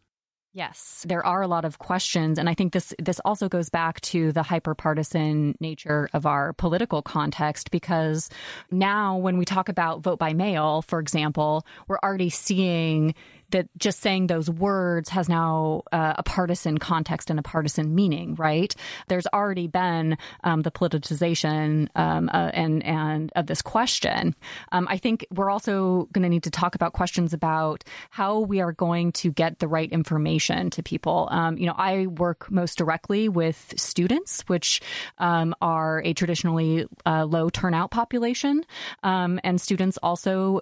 Yes, 0.52 1.06
there 1.08 1.24
are 1.24 1.40
a 1.40 1.46
lot 1.46 1.64
of 1.64 1.78
questions, 1.78 2.38
and 2.38 2.50
I 2.50 2.54
think 2.54 2.74
this 2.74 2.92
this 2.98 3.18
also 3.24 3.48
goes 3.48 3.70
back 3.70 4.02
to 4.02 4.30
the 4.30 4.42
hyperpartisan 4.42 5.54
nature 5.58 6.10
of 6.12 6.26
our 6.26 6.52
political 6.52 7.00
context. 7.00 7.70
Because 7.70 8.28
now, 8.70 9.16
when 9.16 9.38
we 9.38 9.46
talk 9.46 9.70
about 9.70 10.02
vote 10.02 10.18
by 10.18 10.34
mail, 10.34 10.82
for 10.82 11.00
example, 11.00 11.64
we're 11.86 12.00
already 12.02 12.28
seeing 12.28 13.14
that 13.50 13.68
just 13.78 14.00
saying 14.00 14.26
those 14.26 14.50
words 14.50 15.08
has 15.08 15.28
now 15.28 15.82
uh, 15.92 16.14
a 16.18 16.22
partisan 16.22 16.78
context 16.78 17.30
and 17.30 17.38
a 17.38 17.42
partisan 17.42 17.94
meaning, 17.94 18.34
right? 18.34 18.74
There's 19.08 19.26
already 19.28 19.66
been 19.66 20.16
um, 20.44 20.62
the 20.62 20.70
politicization 20.70 21.88
um, 21.94 22.30
uh, 22.32 22.50
and 22.54 22.84
and 22.84 23.32
of 23.36 23.46
this 23.46 23.62
question. 23.62 24.34
Um, 24.72 24.86
I 24.90 24.98
think 24.98 25.26
we're 25.30 25.50
also 25.50 26.08
going 26.12 26.22
to 26.22 26.28
need 26.28 26.44
to 26.44 26.50
talk 26.50 26.74
about 26.74 26.92
questions 26.92 27.32
about 27.32 27.84
how 28.10 28.40
we 28.40 28.60
are 28.60 28.72
going 28.72 29.12
to 29.12 29.30
get 29.30 29.58
the 29.58 29.68
right 29.68 29.90
information 29.90 30.70
to 30.70 30.82
people. 30.82 31.28
Um, 31.30 31.56
you 31.58 31.66
know, 31.66 31.74
I 31.76 32.06
work 32.06 32.50
most 32.50 32.78
directly 32.78 33.28
with 33.28 33.74
students, 33.76 34.42
which 34.42 34.80
um, 35.18 35.54
are 35.60 36.02
a 36.04 36.12
traditionally 36.12 36.86
uh, 37.06 37.24
low 37.24 37.50
turnout 37.50 37.90
population, 37.90 38.64
um, 39.02 39.40
and 39.44 39.60
students 39.60 39.98
also 40.02 40.60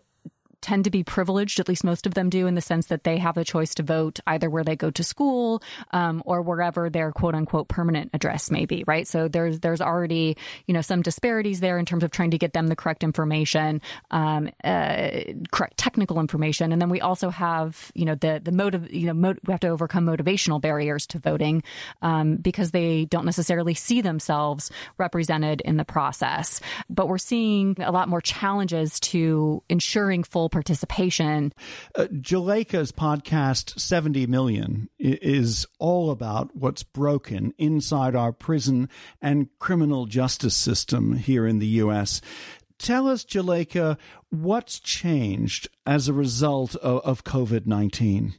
tend 0.67 0.85
to 0.85 0.91
be 0.91 1.05
privileged, 1.05 1.61
at 1.61 1.69
least 1.69 1.85
most 1.85 2.07
of 2.07 2.15
them 2.15 2.29
do, 2.29 2.47
in 2.47 2.55
the 2.55 2.61
sense 2.61 2.87
that 2.87 3.05
they 3.05 3.19
have 3.19 3.37
a 3.37 3.45
choice 3.45 3.75
to 3.77 3.83
vote 3.83 4.19
either 4.27 4.51
where 4.51 4.65
they 4.65 4.75
go 4.75 4.91
to 4.91 5.05
school 5.05 5.63
um, 5.93 6.23
or 6.27 6.43
wherever 6.43 6.91
their 6.91 7.13
quote 7.13 7.37
unquote 7.37 7.69
permanent 7.69 8.11
address 8.13 8.51
may 8.51 8.67
be, 8.67 8.83
right? 8.87 9.07
So 9.07 9.29
there's 9.29 9.61
there's 9.61 9.81
already 9.81 10.37
you 10.67 10.75
know 10.75 10.81
some 10.81 11.03
disparities 11.03 11.61
there 11.61 11.79
in 11.79 11.85
terms 11.85 12.03
of 12.03 12.11
trying 12.11 12.31
to 12.31 12.39
get 12.39 12.53
them 12.53 12.69
the 12.69 12.77
correct 12.77 13.05
information, 13.05 13.83
um, 14.11 14.49
uh, 14.65 15.11
correct 15.53 15.77
technical 15.77 16.19
information, 16.21 16.73
and 16.73 16.81
then 16.81 16.89
we 16.89 17.01
also 17.01 17.31
have 17.31 17.93
you 17.95 18.05
know 18.05 18.15
the 18.15 18.41
the 18.43 18.53
motive 18.53 18.93
you 18.93 19.07
know 19.07 19.15
mo- 19.15 19.35
we 19.47 19.53
have 19.53 19.61
to 19.61 19.69
overcome 19.69 20.07
motivational 20.07 20.61
barriers 20.61 21.07
to 21.07 21.19
voting 21.19 21.63
um, 22.03 22.37
because 22.37 22.71
they 22.71 23.05
don't 23.05 23.25
necessarily 23.25 23.75
see 23.75 24.01
themselves 24.01 24.71
represented 24.99 25.61
in 25.61 25.77
the 25.77 25.85
process. 25.85 26.61
But 26.91 27.09
we're 27.09 27.19
seeing 27.19 27.77
a 27.79 27.93
lot 27.93 28.09
more 28.09 28.21
challenges 28.21 28.99
to 29.01 29.63
ensuring 29.69 30.25
full 30.25 30.47
full 30.47 30.56
participation. 30.57 31.53
Uh, 31.95 32.05
Juleyka's 32.05 32.91
podcast, 32.91 33.79
70 33.79 34.27
Million, 34.27 34.89
is 34.99 35.67
all 35.79 36.11
about 36.11 36.57
what's 36.57 36.83
broken 36.83 37.53
inside 37.59 38.17
our 38.17 38.33
prison 38.33 38.89
and 39.21 39.51
criminal 39.59 40.07
justice 40.07 40.57
system 40.57 41.13
here 41.13 41.47
in 41.47 41.59
the 41.59 41.67
U.S. 41.85 42.23
Tell 42.79 43.07
us, 43.07 43.23
Juleyka, 43.23 43.99
what's 44.31 44.81
changed 44.81 45.69
as 45.85 46.09
a 46.09 46.15
result 46.15 46.75
of, 46.77 47.03
of 47.05 47.25
COVID 47.25 47.67
19? 47.67 48.37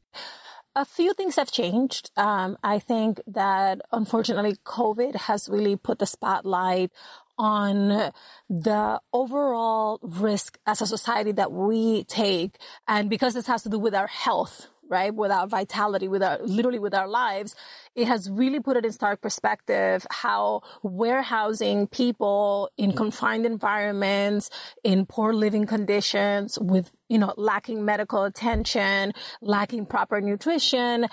a 0.76 0.86
few 0.86 1.14
things 1.16 1.36
have 1.38 1.52
changed. 1.52 2.12
Um, 2.18 2.56
I 2.64 2.78
think 2.78 3.20
that 3.26 3.82
unfortunately, 3.92 4.58
COVID 4.64 5.16
has 5.16 5.50
really 5.50 5.76
put 5.76 5.98
the 5.98 6.06
spotlight 6.06 6.92
on 7.38 8.12
the 8.50 9.02
overall 9.14 10.00
risk 10.02 10.58
as 10.66 10.82
a 10.82 10.88
society 10.88 11.32
that 11.34 11.52
we 11.52 12.04
take. 12.06 12.58
And 12.88 13.10
because 13.10 13.34
this 13.34 13.48
has 13.48 13.64
to 13.64 13.70
do 13.70 13.80
with 13.80 13.96
our 13.96 14.08
health, 14.08 14.68
right? 14.90 15.14
With 15.14 15.32
our 15.32 15.48
vitality, 15.48 16.08
with 16.08 16.24
our, 16.24 16.40
literally 16.42 16.80
with 16.80 16.94
our 16.94 17.08
lives, 17.08 17.56
it 17.96 18.08
has 18.08 18.30
really 18.30 18.60
put 18.60 18.78
it 18.78 18.86
in 18.86 18.92
stark 18.92 19.22
perspective 19.22 20.06
how 20.10 20.62
warehousing 20.84 21.88
people 21.88 22.70
in 22.78 22.94
confined 22.94 23.46
environments, 23.46 24.50
in 24.84 25.06
poor 25.06 25.34
living 25.34 25.66
conditions, 25.66 26.58
with, 26.60 26.92
you 27.10 27.18
know, 27.18 27.34
lacking 27.38 27.84
medical 27.84 28.24
attention, 28.24 29.14
lacking 29.42 29.86
proper 29.86 30.22
nutrition, 30.22 31.08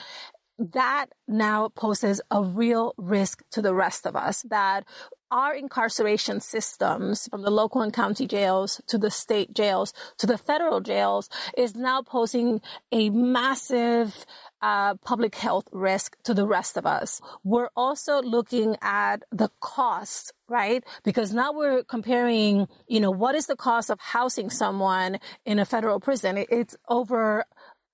that 0.58 1.06
now 1.26 1.68
poses 1.68 2.20
a 2.30 2.42
real 2.42 2.94
risk 2.96 3.42
to 3.50 3.62
the 3.62 3.74
rest 3.74 4.06
of 4.06 4.16
us 4.16 4.42
that 4.48 4.84
our 5.30 5.52
incarceration 5.52 6.38
systems, 6.38 7.26
from 7.28 7.42
the 7.42 7.50
local 7.50 7.80
and 7.80 7.92
county 7.92 8.24
jails 8.24 8.80
to 8.86 8.96
the 8.98 9.10
state 9.10 9.52
jails 9.52 9.92
to 10.18 10.28
the 10.28 10.38
federal 10.38 10.80
jails, 10.80 11.28
is 11.58 11.74
now 11.74 12.02
posing 12.02 12.60
a 12.92 13.10
massive 13.10 14.26
uh, 14.62 14.94
public 15.04 15.34
health 15.34 15.66
risk 15.72 16.16
to 16.22 16.34
the 16.34 16.46
rest 16.46 16.76
of 16.76 16.86
us. 16.86 17.20
We're 17.42 17.70
also 17.74 18.22
looking 18.22 18.76
at 18.80 19.24
the 19.32 19.50
cost, 19.60 20.32
right? 20.48 20.84
Because 21.02 21.34
now 21.34 21.52
we're 21.52 21.82
comparing, 21.82 22.68
you 22.86 23.00
know, 23.00 23.10
what 23.10 23.34
is 23.34 23.46
the 23.46 23.56
cost 23.56 23.90
of 23.90 23.98
housing 23.98 24.50
someone 24.50 25.18
in 25.44 25.58
a 25.58 25.64
federal 25.64 25.98
prison? 25.98 26.44
It's 26.48 26.76
over 26.88 27.44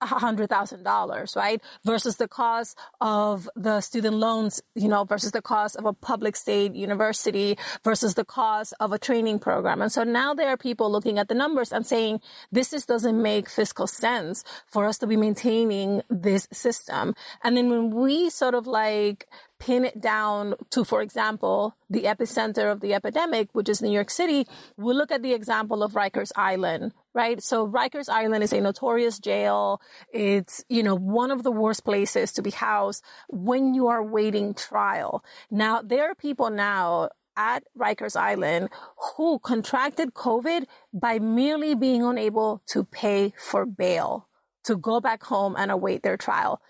$100,000, 0.02 1.37
right? 1.37 1.62
Versus 1.85 2.16
the 2.16 2.28
cost 2.28 2.78
of 3.00 3.49
the 3.57 3.80
student 3.80 4.16
loans, 4.16 4.62
you 4.75 4.88
know, 4.88 5.04
versus 5.04 5.33
the 5.33 5.42
cost 5.42 5.76
of 5.76 5.85
a 5.85 5.92
public 5.92 6.37
state 6.37 6.75
university 6.75 7.59
versus 7.85 8.14
the 8.14 8.25
cost 8.25 8.75
of 8.80 8.92
a 8.92 8.99
training 8.99 9.38
program. 9.38 9.83
And 9.83 9.92
so 9.92 10.04
now 10.04 10.35
there 10.35 10.49
are 10.49 10.57
people 10.57 10.90
looking 10.90 11.19
at 11.19 11.28
the 11.28 11.35
numbers 11.35 11.73
and 11.73 11.87
saying, 11.87 12.21
this 12.50 12.71
just 12.71 12.88
doesn't 12.88 13.21
make 13.21 13.49
fiscal 13.49 13.87
sense 13.87 14.45
for 14.66 14.87
us 14.87 14.99
to 14.99 15.07
be 15.07 15.16
maintaining 15.16 16.02
this 16.09 16.49
system. 16.52 17.14
And 17.42 17.57
then 17.57 17.71
when 17.71 17.90
we 17.90 18.30
sort 18.30 18.54
of 18.54 18.66
like 18.66 19.26
pin 19.61 19.85
it 19.85 20.00
down 20.00 20.55
to, 20.71 20.85
for 20.85 21.02
example, 21.02 21.76
the 21.88 22.05
epicenter 22.05 22.73
of 22.73 22.81
the 22.81 22.95
epidemic, 22.95 23.50
which 23.52 23.69
is 23.69 23.81
New 23.81 23.93
York 23.93 24.11
City, 24.11 24.47
we 24.76 24.93
look 24.95 25.12
at 25.12 25.23
the 25.23 25.35
example 25.35 25.83
of 25.83 25.93
Rikers 25.93 26.33
Island, 26.35 26.93
right? 27.14 27.40
So 27.43 27.69
Rikers 27.69 28.09
Island 28.09 28.43
is 28.43 28.52
a 28.52 28.61
notorious 28.61 29.19
jail. 29.19 29.81
It's, 30.12 30.64
you 30.69 30.83
know, 30.83 30.97
one 30.97 31.31
of 31.31 31.45
the 31.45 31.52
worst 31.52 31.85
places 31.85 32.33
to 32.33 32.43
be 32.43 32.50
housed 32.50 33.05
when 33.29 33.75
you 33.75 33.87
are 33.88 34.02
waiting 34.02 34.55
trial. 34.55 35.23
Now, 35.50 35.83
there 35.83 36.11
are 36.11 36.14
people 36.14 36.50
now 36.50 37.11
at 37.37 37.62
Rikers 37.79 38.17
Island 38.17 38.71
who 39.17 39.38
contracted 39.38 40.14
COVID 40.14 40.64
by 40.93 41.19
merely 41.19 41.75
being 41.75 42.02
unable 42.02 42.62
to 42.67 42.85
pay 42.85 43.33
for 43.38 43.64
bail 43.67 44.26
to 44.64 44.76
go 44.76 45.00
back 45.00 45.23
home 45.25 45.55
and 45.57 45.71
await 45.71 46.02
their 46.02 46.17
trial 46.17 46.61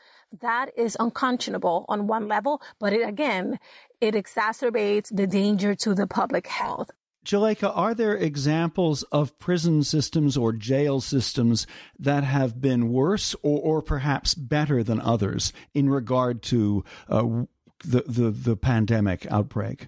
that 0.40 0.70
is 0.76 0.96
unconscionable 1.00 1.84
on 1.88 2.06
one 2.06 2.28
level, 2.28 2.62
but 2.78 2.92
it 2.92 3.06
again, 3.06 3.58
it 4.00 4.14
exacerbates 4.14 5.14
the 5.14 5.26
danger 5.26 5.74
to 5.76 5.94
the 5.94 6.06
public 6.06 6.46
health. 6.46 6.90
Juleyka, 7.24 7.70
are 7.76 7.94
there 7.94 8.16
examples 8.16 9.02
of 9.04 9.38
prison 9.38 9.82
systems 9.82 10.36
or 10.36 10.52
jail 10.52 11.00
systems 11.00 11.66
that 11.98 12.24
have 12.24 12.60
been 12.60 12.90
worse 12.90 13.34
or, 13.42 13.60
or 13.60 13.82
perhaps 13.82 14.34
better 14.34 14.82
than 14.82 15.00
others 15.00 15.52
in 15.74 15.90
regard 15.90 16.42
to 16.44 16.82
uh, 17.10 17.44
the, 17.84 18.04
the, 18.06 18.30
the 18.30 18.56
pandemic 18.56 19.30
outbreak? 19.30 19.86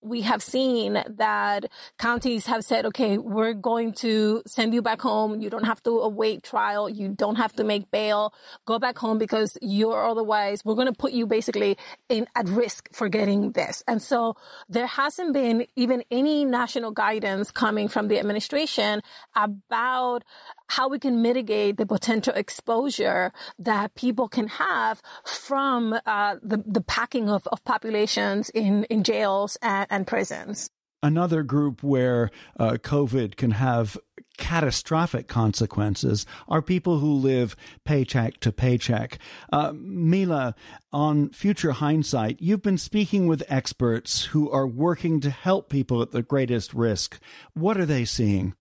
We 0.00 0.22
have 0.22 0.42
seen 0.42 1.02
that 1.08 1.66
counties 1.98 2.46
have 2.46 2.64
said, 2.64 2.86
okay, 2.86 3.18
we're 3.18 3.54
going 3.54 3.92
to 3.92 4.42
send 4.46 4.72
you 4.72 4.82
back 4.82 5.00
home. 5.00 5.40
You 5.40 5.50
don't 5.50 5.64
have 5.64 5.82
to 5.84 5.90
await 6.00 6.42
trial. 6.42 6.88
You 6.88 7.08
don't 7.08 7.36
have 7.36 7.52
to 7.54 7.64
make 7.64 7.90
bail. 7.90 8.32
Go 8.66 8.78
back 8.78 8.96
home 8.98 9.18
because 9.18 9.58
you're 9.60 10.06
otherwise, 10.06 10.64
we're 10.64 10.74
going 10.74 10.86
to 10.86 10.92
put 10.92 11.12
you 11.12 11.26
basically 11.26 11.76
in 12.08 12.26
at 12.34 12.48
risk 12.48 12.88
for 12.92 13.08
getting 13.08 13.52
this. 13.52 13.82
And 13.88 14.00
so 14.00 14.36
there 14.68 14.86
hasn't 14.86 15.32
been 15.32 15.66
even 15.76 16.04
any 16.10 16.44
national 16.44 16.92
guidance 16.92 17.50
coming 17.50 17.88
from 17.88 18.08
the 18.08 18.18
administration 18.18 19.02
about 19.34 20.24
how 20.68 20.88
we 20.88 20.98
can 20.98 21.22
mitigate 21.22 21.76
the 21.76 21.86
potential 21.86 22.32
exposure 22.34 23.32
that 23.58 23.94
people 23.94 24.28
can 24.28 24.48
have 24.48 25.02
from 25.24 25.98
uh, 26.06 26.36
the, 26.42 26.62
the 26.66 26.82
packing 26.82 27.28
of, 27.28 27.46
of 27.48 27.64
populations 27.64 28.50
in, 28.50 28.84
in 28.84 29.02
jails 29.02 29.56
and, 29.62 29.86
and 29.90 30.06
prisons. 30.06 30.70
Another 31.00 31.44
group 31.44 31.84
where 31.84 32.28
uh, 32.58 32.72
COVID 32.72 33.36
can 33.36 33.52
have 33.52 33.96
catastrophic 34.36 35.28
consequences 35.28 36.26
are 36.48 36.60
people 36.60 36.98
who 36.98 37.12
live 37.12 37.54
paycheck 37.84 38.40
to 38.40 38.50
paycheck. 38.50 39.18
Uh, 39.52 39.72
Mila, 39.74 40.56
on 40.92 41.30
Future 41.30 41.72
Hindsight, 41.72 42.40
you've 42.40 42.62
been 42.62 42.78
speaking 42.78 43.28
with 43.28 43.44
experts 43.48 44.26
who 44.26 44.50
are 44.50 44.66
working 44.66 45.20
to 45.20 45.30
help 45.30 45.68
people 45.68 46.02
at 46.02 46.10
the 46.10 46.22
greatest 46.22 46.74
risk. 46.74 47.20
What 47.54 47.78
are 47.78 47.86
they 47.86 48.04
seeing? 48.04 48.54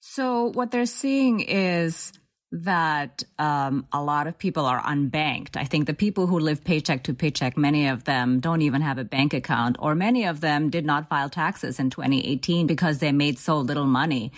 So 0.00 0.46
what 0.46 0.70
they're 0.70 0.86
seeing 0.86 1.40
is 1.40 2.12
that 2.52 3.22
um, 3.38 3.86
a 3.92 4.02
lot 4.02 4.26
of 4.26 4.38
people 4.38 4.66
are 4.66 4.82
unbanked. 4.82 5.56
I 5.56 5.64
think 5.64 5.86
the 5.86 5.94
people 5.94 6.26
who 6.26 6.38
live 6.40 6.64
paycheck 6.64 7.04
to 7.04 7.14
paycheck, 7.14 7.56
many 7.56 7.86
of 7.86 8.04
them 8.04 8.40
don't 8.40 8.62
even 8.62 8.82
have 8.82 8.98
a 8.98 9.04
bank 9.04 9.34
account, 9.34 9.76
or 9.78 9.94
many 9.94 10.24
of 10.24 10.40
them 10.40 10.70
did 10.70 10.84
not 10.84 11.08
file 11.08 11.28
taxes 11.28 11.78
in 11.78 11.90
2018 11.90 12.66
because 12.66 12.98
they 12.98 13.12
made 13.12 13.38
so 13.38 13.58
little 13.58 13.86
money. 13.86 14.32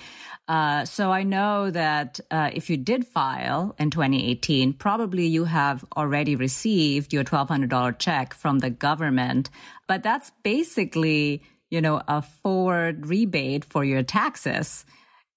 Uh, 0.47 0.85
so 0.85 1.11
I 1.11 1.23
know 1.23 1.71
that 1.71 2.21
uh, 2.31 2.51
if 2.53 2.69
you 2.69 2.77
did 2.77 3.07
file 3.07 3.75
in 3.79 3.91
2018, 3.91 4.75
probably 4.75 5.27
you 5.27 5.45
have 5.45 5.85
already 5.97 6.37
received 6.37 7.13
your 7.13 7.25
$1,200 7.25 7.99
check 7.99 8.35
from 8.35 8.59
the 8.59 8.69
government, 8.69 9.49
but 9.87 10.03
that's 10.03 10.33
basically, 10.43 11.43
you 11.71 11.81
know, 11.81 12.03
a 12.09 12.21
forward 12.21 13.07
rebate 13.07 13.65
for 13.65 13.85
your 13.85 14.03
taxes 14.03 14.85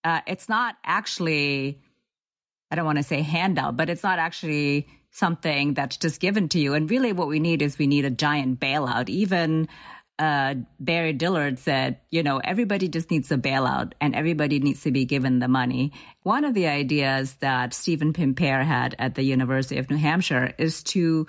uh, 0.06 0.22
it's 0.28 0.48
not 0.48 0.76
actually, 0.86 1.82
I 2.70 2.76
don't 2.76 2.86
want 2.86 3.00
to 3.00 3.04
say 3.04 3.22
handout, 3.22 3.76
but 3.76 3.90
it's 3.90 4.04
not 4.04 4.20
actually 4.20 4.88
something 5.10 5.74
that's 5.74 5.98
just 5.98 6.22
given 6.22 6.48
to 6.50 6.60
you. 6.60 6.76
And 6.76 6.90
really, 6.90 7.12
what 7.12 7.28
we 7.28 7.40
need 7.40 7.62
is 7.62 7.80
we 7.80 7.88
need 7.88 8.06
a 8.06 8.12
giant 8.12 8.60
bailout. 8.60 9.10
Even 9.10 9.68
uh, 10.20 10.56
Barry 10.80 11.12
Dillard 11.12 11.58
said, 11.58 12.00
you 12.12 12.22
know, 12.22 12.38
everybody 12.38 12.88
just 12.88 13.10
needs 13.10 13.32
a 13.32 13.38
bailout 13.38 13.94
and 14.00 14.16
everybody 14.16 14.60
needs 14.60 14.84
to 14.84 14.92
be 14.92 15.06
given 15.06 15.40
the 15.40 15.48
money. 15.48 15.92
One 16.22 16.46
of 16.46 16.54
the 16.54 16.68
ideas 16.68 17.34
that 17.40 17.74
Stephen 17.74 18.14
Pimpare 18.14 18.64
had 18.64 18.96
at 19.00 19.16
the 19.16 19.24
University 19.24 19.78
of 19.80 19.90
New 19.90 19.98
Hampshire 19.98 20.54
is 20.60 20.84
to 20.84 21.26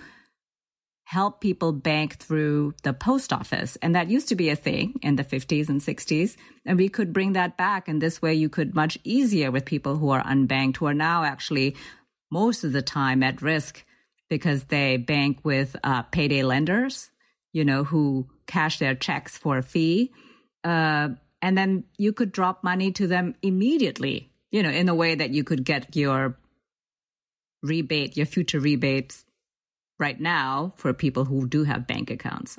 help 1.06 1.40
people 1.40 1.70
bank 1.70 2.16
through 2.16 2.74
the 2.82 2.92
post 2.92 3.32
office. 3.32 3.76
And 3.80 3.94
that 3.94 4.10
used 4.10 4.28
to 4.30 4.34
be 4.34 4.48
a 4.48 4.56
thing 4.56 4.98
in 5.02 5.14
the 5.14 5.22
50s 5.22 5.68
and 5.68 5.80
60s. 5.80 6.36
And 6.64 6.76
we 6.76 6.88
could 6.88 7.12
bring 7.12 7.34
that 7.34 7.56
back. 7.56 7.86
And 7.86 8.02
this 8.02 8.20
way 8.20 8.34
you 8.34 8.48
could 8.48 8.74
much 8.74 8.98
easier 9.04 9.52
with 9.52 9.64
people 9.64 9.96
who 9.98 10.10
are 10.10 10.22
unbanked, 10.24 10.78
who 10.78 10.86
are 10.86 10.94
now 10.94 11.22
actually 11.22 11.76
most 12.28 12.64
of 12.64 12.72
the 12.72 12.82
time 12.82 13.22
at 13.22 13.40
risk 13.40 13.84
because 14.28 14.64
they 14.64 14.96
bank 14.96 15.38
with 15.44 15.76
uh, 15.84 16.02
payday 16.02 16.42
lenders, 16.42 17.08
you 17.52 17.64
know, 17.64 17.84
who 17.84 18.26
cash 18.48 18.80
their 18.80 18.96
checks 18.96 19.38
for 19.38 19.58
a 19.58 19.62
fee. 19.62 20.12
Uh, 20.64 21.10
and 21.40 21.56
then 21.56 21.84
you 21.98 22.12
could 22.12 22.32
drop 22.32 22.64
money 22.64 22.90
to 22.90 23.06
them 23.06 23.36
immediately, 23.42 24.32
you 24.50 24.60
know, 24.60 24.70
in 24.70 24.88
a 24.88 24.94
way 24.94 25.14
that 25.14 25.30
you 25.30 25.44
could 25.44 25.64
get 25.64 25.94
your 25.94 26.36
rebate, 27.62 28.16
your 28.16 28.26
future 28.26 28.58
rebates 28.58 29.24
right 29.98 30.20
now 30.20 30.72
for 30.76 30.92
people 30.92 31.24
who 31.24 31.48
do 31.48 31.64
have 31.64 31.86
bank 31.86 32.10
accounts. 32.10 32.58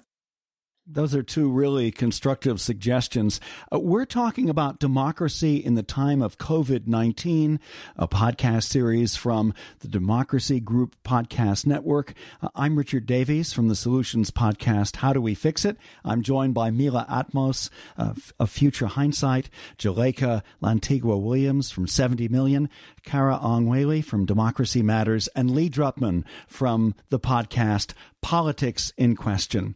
Those 0.89 1.13
are 1.13 1.23
two 1.23 1.51
really 1.51 1.91
constructive 1.91 2.61
suggestions. 2.61 3.41
Uh, 3.73 3.77
we're 3.77 4.05
talking 4.05 4.49
about 4.49 4.79
democracy 4.79 5.57
in 5.57 5.75
the 5.75 5.83
time 5.83 6.21
of 6.21 6.37
COVID 6.37 6.87
19, 6.87 7.59
a 7.97 8.07
podcast 8.07 8.63
series 8.63 9.17
from 9.17 9.53
the 9.79 9.89
Democracy 9.89 10.61
Group 10.61 10.95
Podcast 11.03 11.65
Network. 11.65 12.13
Uh, 12.41 12.47
I'm 12.55 12.77
Richard 12.77 13.05
Davies 13.05 13.51
from 13.51 13.67
the 13.67 13.75
Solutions 13.75 14.31
Podcast, 14.31 14.97
How 14.97 15.11
Do 15.11 15.19
We 15.19 15.35
Fix 15.35 15.65
It? 15.65 15.75
I'm 16.05 16.21
joined 16.21 16.53
by 16.53 16.71
Mila 16.71 17.05
Atmos 17.09 17.69
of, 17.97 18.31
Future 18.49 18.87
Hindsight, 18.87 19.49
Juleyka 19.77 20.41
Lantigua 20.63 21.21
Williams 21.21 21.69
from 21.69 21.87
70 21.87 22.29
Million, 22.29 22.69
Kara 23.03 23.37
Ong 23.41 24.01
from 24.03 24.25
Democracy 24.25 24.81
Matters, 24.81 25.27
and 25.35 25.51
Lee 25.51 25.69
Drutman 25.69 26.23
from 26.47 26.95
the 27.09 27.19
podcast 27.19 27.91
Politics 28.21 28.93
in 28.95 29.17
Question. 29.17 29.75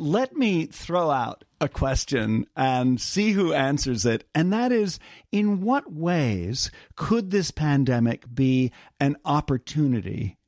Let 0.00 0.34
me 0.34 0.64
throw 0.64 1.10
out 1.10 1.44
a 1.60 1.68
question 1.68 2.46
and 2.56 2.98
see 2.98 3.32
who 3.32 3.52
answers 3.52 4.06
it. 4.06 4.24
And 4.34 4.50
that 4.50 4.72
is, 4.72 4.98
in 5.30 5.60
what 5.60 5.92
ways 5.92 6.70
could 6.96 7.30
this 7.30 7.50
pandemic 7.50 8.24
be 8.32 8.72
an 8.98 9.18
opportunity 9.26 10.38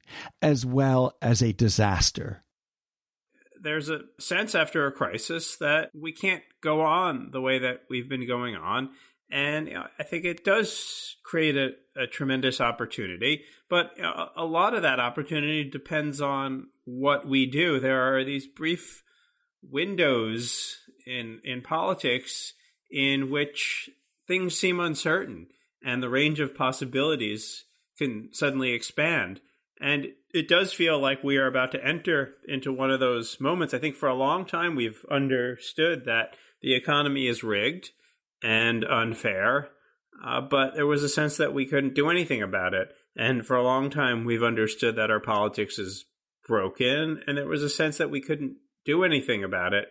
as 0.40 0.64
well 0.64 1.18
as 1.20 1.42
a 1.42 1.52
disaster? 1.52 2.42
There's 3.60 3.90
a 3.90 4.04
sense 4.18 4.54
after 4.54 4.86
a 4.86 4.92
crisis 4.92 5.58
that 5.58 5.90
we 5.94 6.12
can't 6.12 6.44
go 6.62 6.80
on 6.80 7.28
the 7.32 7.42
way 7.42 7.58
that 7.58 7.82
we've 7.90 8.08
been 8.08 8.26
going 8.26 8.56
on. 8.56 8.88
And 9.30 9.68
you 9.68 9.74
know, 9.74 9.86
I 9.98 10.02
think 10.02 10.24
it 10.24 10.46
does 10.46 11.16
create 11.24 11.58
a, 11.58 11.72
a 11.94 12.06
tremendous 12.06 12.58
opportunity. 12.58 13.42
But 13.68 13.90
you 13.98 14.02
know, 14.02 14.30
a 14.34 14.46
lot 14.46 14.72
of 14.72 14.80
that 14.80 14.98
opportunity 14.98 15.68
depends 15.68 16.22
on 16.22 16.68
what 16.86 17.28
we 17.28 17.44
do. 17.44 17.78
There 17.78 18.16
are 18.16 18.24
these 18.24 18.46
brief 18.46 19.02
windows 19.70 20.76
in, 21.06 21.40
in 21.44 21.62
politics 21.62 22.54
in 22.90 23.30
which 23.30 23.90
things 24.26 24.56
seem 24.56 24.80
uncertain 24.80 25.48
and 25.84 26.02
the 26.02 26.08
range 26.08 26.40
of 26.40 26.54
possibilities 26.54 27.64
can 27.98 28.28
suddenly 28.32 28.72
expand. 28.72 29.40
And 29.80 30.08
it 30.32 30.48
does 30.48 30.72
feel 30.72 30.98
like 30.98 31.24
we 31.24 31.36
are 31.38 31.46
about 31.46 31.72
to 31.72 31.84
enter 31.84 32.34
into 32.46 32.72
one 32.72 32.90
of 32.90 33.00
those 33.00 33.40
moments. 33.40 33.74
I 33.74 33.78
think 33.78 33.96
for 33.96 34.08
a 34.08 34.14
long 34.14 34.46
time 34.46 34.76
we've 34.76 35.04
understood 35.10 36.04
that 36.04 36.36
the 36.60 36.74
economy 36.74 37.26
is 37.26 37.42
rigged 37.42 37.90
and 38.42 38.84
unfair, 38.84 39.70
uh, 40.24 40.40
but 40.40 40.74
there 40.74 40.86
was 40.86 41.02
a 41.02 41.08
sense 41.08 41.36
that 41.36 41.52
we 41.52 41.66
couldn't 41.66 41.94
do 41.94 42.10
anything 42.10 42.42
about 42.42 42.74
it. 42.74 42.92
And 43.16 43.44
for 43.44 43.56
a 43.56 43.62
long 43.62 43.90
time, 43.90 44.24
we've 44.24 44.42
understood 44.42 44.96
that 44.96 45.10
our 45.10 45.20
politics 45.20 45.78
is 45.78 46.06
broken, 46.46 47.22
and 47.26 47.36
there 47.36 47.46
was 47.46 47.62
a 47.62 47.68
sense 47.68 47.98
that 47.98 48.10
we 48.10 48.20
couldn't 48.20 48.56
do 48.84 49.04
anything 49.04 49.44
about 49.44 49.74
it. 49.74 49.88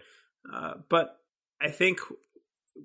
Uh, 0.51 0.73
but 0.89 1.17
I 1.61 1.69
think 1.69 1.99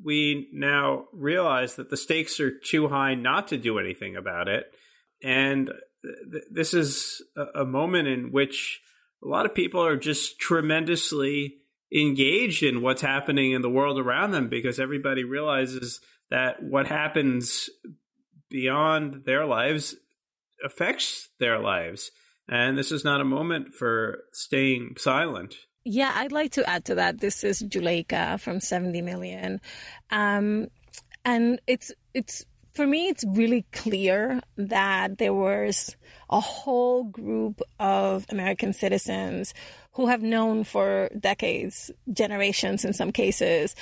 we 0.04 0.48
now 0.52 1.06
realize 1.12 1.76
that 1.76 1.90
the 1.90 1.96
stakes 1.96 2.40
are 2.40 2.50
too 2.50 2.88
high 2.88 3.14
not 3.14 3.48
to 3.48 3.56
do 3.56 3.78
anything 3.78 4.16
about 4.16 4.48
it. 4.48 4.66
And 5.22 5.70
th- 6.30 6.44
this 6.50 6.74
is 6.74 7.22
a, 7.36 7.60
a 7.60 7.64
moment 7.64 8.08
in 8.08 8.32
which 8.32 8.80
a 9.24 9.28
lot 9.28 9.46
of 9.46 9.54
people 9.54 9.84
are 9.84 9.96
just 9.96 10.38
tremendously 10.38 11.56
engaged 11.94 12.62
in 12.62 12.82
what's 12.82 13.02
happening 13.02 13.52
in 13.52 13.62
the 13.62 13.70
world 13.70 13.98
around 13.98 14.32
them 14.32 14.48
because 14.48 14.78
everybody 14.78 15.24
realizes 15.24 16.00
that 16.30 16.62
what 16.62 16.86
happens 16.86 17.70
beyond 18.50 19.24
their 19.24 19.46
lives 19.46 19.96
affects 20.64 21.28
their 21.38 21.58
lives. 21.58 22.10
And 22.48 22.76
this 22.76 22.92
is 22.92 23.04
not 23.04 23.20
a 23.20 23.24
moment 23.24 23.74
for 23.74 24.24
staying 24.32 24.94
silent. 24.98 25.54
Yeah, 25.88 26.11
I'd 26.16 26.33
like 26.33 26.51
to 26.53 26.68
add 26.68 26.85
to 26.87 26.96
that. 26.96 27.20
This 27.20 27.44
is 27.44 27.62
Juleyka 27.62 28.40
from 28.40 28.59
70 28.59 29.03
Million. 29.03 29.61
Um, 30.11 30.66
and 31.25 31.61
it's, 31.68 31.92
it's, 32.12 32.44
for 32.75 32.85
me, 32.85 33.07
it's 33.07 33.22
really 33.25 33.64
clear 33.70 34.40
that 34.57 35.18
there 35.18 35.33
was 35.33 35.94
a 36.29 36.40
whole 36.40 37.05
group 37.05 37.62
of 37.79 38.27
American 38.31 38.72
citizens 38.72 39.55
who 39.92 40.09
have 40.09 40.25
known 40.25 40.64
for 40.64 41.09
decades, 41.16 41.92
generations 42.12 42.85
in 42.85 42.92
some 42.92 43.12
cases, 43.12 43.77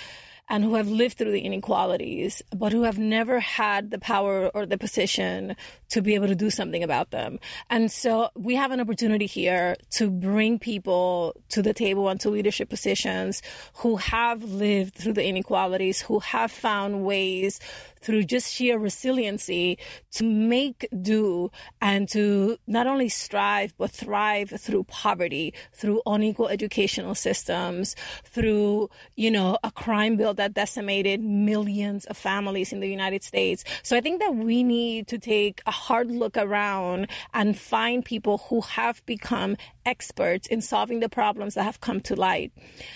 and 0.48 0.62
who 0.62 0.74
have 0.74 0.88
lived 0.88 1.16
through 1.16 1.33
the 1.33 1.40
inequalities, 1.40 2.42
but 2.54 2.72
who 2.72 2.83
have 2.83 2.98
never 2.98 3.40
had 3.40 3.90
the 3.90 3.98
power 3.98 4.50
or 4.54 4.66
the 4.66 4.76
position 4.76 5.57
to 5.88 6.02
be 6.02 6.14
able 6.14 6.26
to 6.26 6.35
do 6.35 6.50
something 6.50 6.83
about 6.83 7.11
them. 7.11 7.38
And 7.70 7.90
so 7.90 8.28
we 8.35 8.54
have 8.57 8.70
an 8.70 8.80
opportunity 8.80 9.26
here 9.26 9.76
to 9.92 10.11
bring 10.11 10.59
people 10.59 11.35
to 11.50 11.62
the 11.62 11.72
table 11.72 12.09
and 12.09 12.20
to 12.20 12.30
leadership 12.30 12.68
positions 12.68 13.42
who 13.76 13.96
have 13.96 14.42
lived 14.42 14.94
through 14.94 15.14
the 15.14 15.24
inequalities, 15.24 16.00
who 16.02 16.18
have 16.20 16.50
found 16.50 17.04
ways 17.04 17.61
through 18.05 18.25
just 18.25 18.53
sheer 18.53 18.79
resiliency 18.79 19.79
to 20.12 20.25
make 20.25 20.87
do 21.01 21.51
and 21.81 22.09
to 22.11 22.59
not 22.67 22.87
only 22.87 23.09
strive 23.09 23.75
but 23.79 23.90
thrive 23.90 24.53
through 24.59 24.85
poverty, 24.85 25.55
through 25.73 26.03
unequal 26.07 26.49
educational 26.49 27.14
systems, 27.14 27.97
through, 28.25 28.90
you 29.17 29.31
know, 29.31 29.59
a 29.64 29.71
crime 29.71 30.17
bill 30.17 30.35
that 30.35 30.53
decimated 30.53 31.23
millions 31.23 32.05
of 32.05 32.17
families 32.17 32.73
in 32.73 32.81
the 32.81 32.88
United 32.88 33.25
States. 33.25 33.64
So 33.83 33.97
I 33.97 34.01
think 34.01 34.21
that 34.21 34.35
we 34.35 34.62
need 34.62 35.09
to 35.09 35.19
take 35.19 35.62
a 35.67 35.71
hard 35.71 36.11
look 36.11 36.37
around 36.37 37.09
and 37.33 37.59
find 37.59 38.05
people 38.05 38.38
who 38.49 38.61
have 38.61 39.05
become 39.07 39.57
experts 39.87 40.47
in 40.47 40.61
solving 40.61 41.01
the 41.01 41.09
problems 41.09 41.55
that 41.55 41.64
have 41.64 41.81
come 41.81 42.01
to 42.01 42.16
light. 42.16 42.53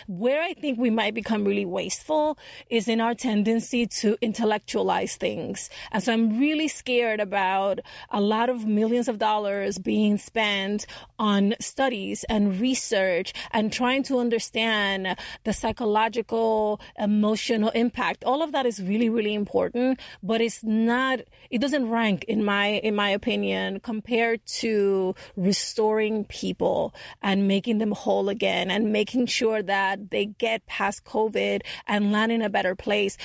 Where 0.06 0.42
I 0.42 0.54
think 0.54 0.78
we 0.78 0.90
might 0.90 1.14
become 1.14 1.44
really 1.44 1.64
wasteful 1.64 2.38
is 2.68 2.88
in 2.88 3.00
our 3.00 3.14
tendency 3.14 3.86
to 3.86 4.16
intellectualize 4.20 5.16
things. 5.16 5.70
And 5.92 6.02
so 6.02 6.12
I'm 6.12 6.38
really 6.38 6.68
scared 6.68 7.20
about 7.20 7.80
a 8.10 8.20
lot 8.20 8.48
of 8.48 8.66
millions 8.66 9.08
of 9.08 9.18
dollars 9.18 9.78
being 9.78 10.18
spent 10.18 10.86
on 11.18 11.54
studies 11.60 12.24
and 12.28 12.60
research 12.60 13.32
and 13.52 13.72
trying 13.72 14.02
to 14.04 14.18
understand 14.18 15.16
the 15.44 15.52
psychological, 15.52 16.80
emotional 16.98 17.70
impact. 17.70 18.24
All 18.24 18.42
of 18.42 18.52
that 18.52 18.66
is 18.66 18.82
really, 18.82 19.08
really 19.08 19.34
important, 19.34 20.00
but 20.22 20.40
it's 20.40 20.62
not, 20.62 21.20
it 21.50 21.60
doesn't 21.60 21.90
rank 21.90 22.24
in 22.24 22.44
my, 22.44 22.66
in 22.66 22.94
my 22.94 23.10
opinion, 23.10 23.80
compared 23.80 24.44
to 24.46 25.14
restoring 25.36 26.24
people 26.24 26.77
people 26.78 26.94
and 27.22 27.48
making 27.48 27.78
them 27.78 27.92
whole 27.92 28.28
again 28.28 28.70
and 28.70 28.92
making 28.92 29.26
sure 29.26 29.62
that 29.62 30.10
they 30.10 30.26
get 30.26 30.66
past 30.66 31.04
COVID 31.04 31.62
and 31.86 32.12
land 32.12 32.32
in 32.32 32.42
a 32.42 32.50
better 32.50 32.74
place. 32.74 33.16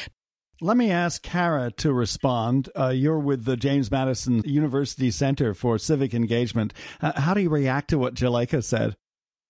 Let 0.62 0.78
me 0.78 0.92
ask 0.92 1.22
Kara 1.22 1.72
to 1.78 1.92
respond. 1.92 2.70
Uh, 2.78 2.90
you're 2.90 3.20
with 3.20 3.44
the 3.44 3.58
James 3.58 3.92
Madison 3.92 4.44
University 4.46 5.12
Center 5.12 5.54
for 5.54 5.78
Civic 5.78 6.14
Engagement. 6.14 6.74
Uh, 7.02 7.20
how 7.20 7.34
do 7.34 7.42
you 7.42 7.50
react 7.50 7.90
to 7.90 7.98
what 7.98 8.14
Juleyka 8.14 8.64
said? 8.64 8.96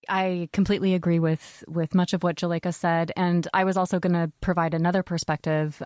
I 0.08 0.48
completely 0.52 0.94
agree 0.94 1.18
with 1.18 1.64
with 1.66 1.94
much 1.94 2.12
of 2.12 2.22
what 2.22 2.36
Juleyka 2.36 2.74
said, 2.74 3.10
and 3.16 3.48
I 3.54 3.64
was 3.64 3.78
also 3.78 3.98
going 3.98 4.12
to 4.12 4.30
provide 4.42 4.74
another 4.74 5.02
perspective 5.02 5.82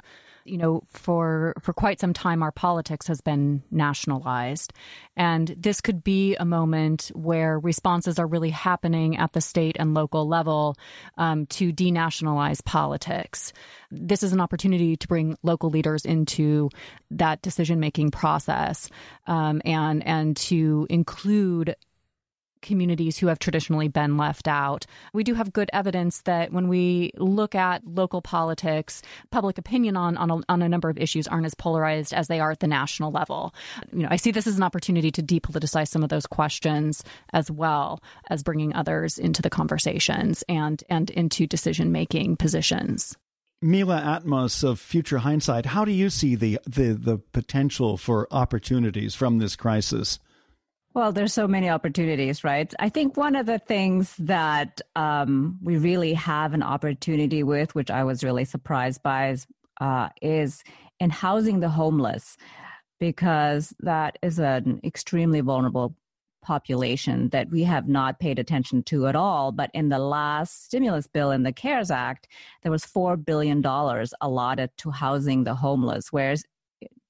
you 0.49 0.59
know, 0.59 0.83
for 0.89 1.55
for 1.61 1.73
quite 1.73 2.01
some 2.01 2.13
time, 2.13 2.43
our 2.43 2.53
politics 2.53 3.07
has 3.07 3.21
been 3.21 3.63
nationalized, 3.71 4.73
and 5.17 5.55
this 5.57 5.81
could 5.81 6.03
be 6.03 6.37
a 6.37 6.45
moment 6.45 7.11
where 7.15 7.59
responses 7.59 8.19
are 8.19 8.27
really 8.27 8.51
happening 8.51 9.17
at 9.17 9.33
the 9.33 9.41
state 9.41 9.77
and 9.79 9.95
local 9.95 10.27
level 10.27 10.77
um, 11.17 11.47
to 11.47 11.73
denationalize 11.73 12.65
politics. 12.65 13.53
This 13.91 14.23
is 14.23 14.33
an 14.33 14.41
opportunity 14.41 14.97
to 14.97 15.09
bring 15.09 15.37
local 15.43 15.71
leaders 15.71 16.05
into 16.05 16.71
that 17.11 17.43
decision 17.43 17.81
making 17.81 18.11
process, 18.11 18.91
um, 19.27 19.61
and 19.65 20.07
and 20.07 20.37
to 20.37 20.87
include 20.91 21.77
communities 22.63 23.19
who 23.19 23.27
have 23.29 23.39
traditionally 23.39 23.89
been 23.89 24.17
left 24.17 24.49
out. 24.49 24.87
We 25.13 25.25
do 25.25 25.35
have 25.35 25.53
good 25.53 25.71
evidence 25.73 26.23
that 26.23 26.53
when 26.53 26.69
we 26.69 27.13
look 27.17 27.55
at 27.55 27.87
local 27.87 28.23
politics, 28.23 29.03
public 29.31 29.59
opinion 29.59 29.97
on 29.97 30.17
on 30.17 30.31
a, 30.31 30.41
on 30.49 30.63
a, 30.63 30.69
number 30.69 30.89
of 30.89 30.99
issues 30.99 31.27
aren't 31.27 31.47
as 31.47 31.55
polarized 31.55 32.13
as 32.13 32.29
they 32.29 32.41
are 32.41 32.51
at 32.51 32.61
the 32.61 32.67
national 32.67 33.11
level. 33.11 33.55
You 33.93 34.03
know, 34.03 34.09
I 34.11 34.17
see 34.17 34.31
this 34.31 34.47
as 34.47 34.57
an 34.57 34.63
opportunity 34.63 35.11
to 35.13 35.23
depoliticize 35.23 35.89
some 35.89 36.03
of 36.03 36.09
those 36.09 36.27
questions 36.27 37.03
as 37.33 37.51
well 37.51 38.03
as 38.31 38.43
bringing 38.43 38.75
others 38.75 39.19
into 39.19 39.43
the 39.43 39.51
conversations 39.51 40.45
and 40.49 40.83
and 40.89 41.11
into 41.11 41.47
decision 41.47 41.93
making 41.93 42.37
positions. 42.37 43.17
Mila 43.61 44.01
Atmos 44.01 44.63
of 44.63 44.79
Future 44.79 45.19
Hindsight, 45.19 45.67
how 45.67 45.85
do 45.85 45.91
you 45.91 46.11
see 46.11 46.37
the, 46.37 46.61
the, 46.65 46.93
the 46.93 47.19
potential 47.19 47.97
for 47.97 48.29
opportunities 48.31 49.17
from 49.17 49.39
this 49.39 49.57
crisis? 49.57 50.21
Well, 50.99 51.13
there's 51.13 51.33
so 51.33 51.47
many 51.47 51.71
opportunities, 51.71 52.43
right? 52.43 52.75
I 52.81 52.89
think 52.89 53.17
one 53.17 53.37
of 53.37 53.47
the 53.47 53.61
things 53.61 54.17
that 54.19 54.81
um, 54.97 55.57
we 55.63 55.77
really 55.77 56.13
have 56.15 56.55
an 56.55 56.63
opportunity 56.65 57.45
with, 57.45 57.73
which 57.77 57.89
I 57.89 58.03
was 58.03 58.25
really 58.25 58.45
surprised 58.45 59.05
by, 59.05 59.29
is, 59.31 59.47
uh, 59.81 60.09
is 60.21 60.65
in 60.99 61.11
housing 61.11 61.61
the 61.61 61.69
homeless, 61.69 62.37
because 62.99 63.73
that 63.79 64.19
is 64.23 64.41
an 64.41 64.81
extremely 64.83 65.41
vulnerable 65.41 65.95
population 66.43 67.29
that 67.29 67.49
we 67.49 67.63
have 67.63 67.87
not 67.87 68.19
paid 68.19 68.41
attention 68.41 68.83
to 68.83 69.07
at 69.07 69.15
all. 69.15 69.53
But 69.53 69.71
in 69.75 69.91
the 69.91 70.01
last 70.01 70.65
stimulus 70.65 71.07
bill 71.07 71.31
in 71.31 71.45
the 71.45 71.53
CARES 71.53 71.93
Act, 71.93 72.27
there 72.65 72.73
was 72.73 72.83
$4 72.83 73.25
billion 73.25 73.65
allotted 74.21 74.71
to 74.79 74.91
housing 74.91 75.45
the 75.45 75.55
homeless, 75.55 76.13
whereas 76.13 76.43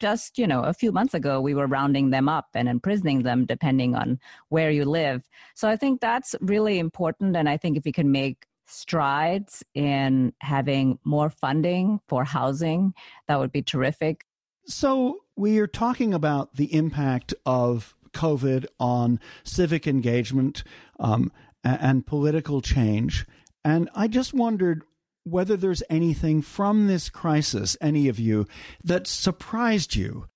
just 0.01 0.39
you 0.39 0.47
know 0.47 0.63
a 0.63 0.73
few 0.73 0.93
months 0.93 1.15
ago 1.15 1.41
we 1.41 1.55
were 1.55 1.67
rounding 1.67 2.11
them 2.11 2.29
up 2.29 2.49
and 2.55 2.69
imprisoning 2.69 3.23
them 3.23 3.45
depending 3.45 3.95
on 3.95 4.19
where 4.49 4.71
you 4.71 4.85
live. 4.85 5.23
So 5.55 5.69
i 5.69 5.77
think 5.77 6.01
that's 6.01 6.35
really 6.41 6.79
important 6.79 7.37
and 7.37 7.49
i 7.49 7.57
think 7.57 7.77
if 7.77 7.85
we 7.85 7.93
can 7.93 8.11
make 8.13 8.47
strides 8.67 9.65
in 9.75 10.33
having 10.41 10.99
more 11.05 11.31
funding 11.31 12.01
for 12.07 12.25
housing 12.25 12.93
that 13.27 13.39
would 13.39 13.53
be 13.53 13.63
terrific. 13.63 14.25
So 14.67 15.21
we 15.37 15.59
are 15.59 15.67
talking 15.67 16.13
about 16.13 16.55
the 16.57 16.73
impact 16.75 17.33
of 17.47 17.95
covid 18.13 18.67
on 18.81 19.21
civic 19.45 19.87
engagement 19.87 20.65
um, 20.99 21.31
and 21.63 22.07
political 22.07 22.61
change 22.61 23.27
and 23.65 23.91
i 23.95 24.09
just 24.09 24.33
wondered 24.33 24.83
whether 25.31 25.57
there's 25.57 25.83
anything 25.91 26.43
from 26.43 26.87
this 26.87 27.09
crisis, 27.09 27.77
any 27.81 28.09
of 28.09 28.19
you, 28.19 28.47
that 28.85 29.07
surprised 29.07 29.95
you. 29.95 30.27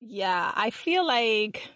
Yeah, 0.00 0.52
I 0.54 0.70
feel 0.70 1.06
like, 1.06 1.70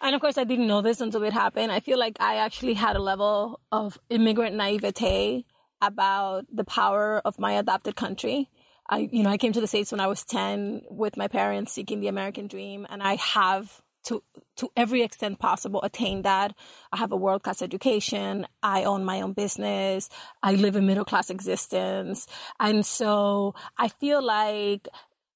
and 0.00 0.14
of 0.14 0.20
course, 0.20 0.38
I 0.38 0.44
didn't 0.44 0.66
know 0.66 0.82
this 0.82 1.00
until 1.00 1.22
it 1.22 1.32
happened. 1.32 1.70
I 1.70 1.80
feel 1.80 1.98
like 1.98 2.16
I 2.20 2.36
actually 2.36 2.74
had 2.74 2.96
a 2.96 3.00
level 3.00 3.60
of 3.70 3.98
immigrant 4.08 4.56
naivete 4.56 5.46
about 5.80 6.44
the 6.52 6.64
power 6.64 7.22
of 7.24 7.38
my 7.38 7.52
adopted 7.52 7.96
country. 7.96 8.50
I, 8.88 9.08
you 9.12 9.22
know, 9.22 9.30
I 9.30 9.38
came 9.38 9.52
to 9.52 9.60
the 9.60 9.68
States 9.68 9.92
when 9.92 10.00
I 10.00 10.08
was 10.08 10.24
10 10.24 10.82
with 10.90 11.16
my 11.16 11.28
parents 11.28 11.72
seeking 11.72 12.00
the 12.00 12.08
American 12.08 12.48
dream, 12.48 12.86
and 12.90 13.02
I 13.02 13.14
have 13.16 13.80
to 14.04 14.22
to 14.56 14.70
every 14.76 15.02
extent 15.02 15.38
possible 15.38 15.82
attain 15.82 16.22
that. 16.22 16.54
I 16.92 16.96
have 16.96 17.12
a 17.12 17.16
world 17.16 17.42
class 17.42 17.62
education. 17.62 18.46
I 18.62 18.84
own 18.84 19.04
my 19.04 19.20
own 19.20 19.32
business. 19.32 20.08
I 20.42 20.54
live 20.54 20.76
a 20.76 20.82
middle 20.82 21.04
class 21.04 21.30
existence, 21.30 22.26
and 22.58 22.84
so 22.84 23.54
I 23.78 23.88
feel 23.88 24.22
like 24.22 24.88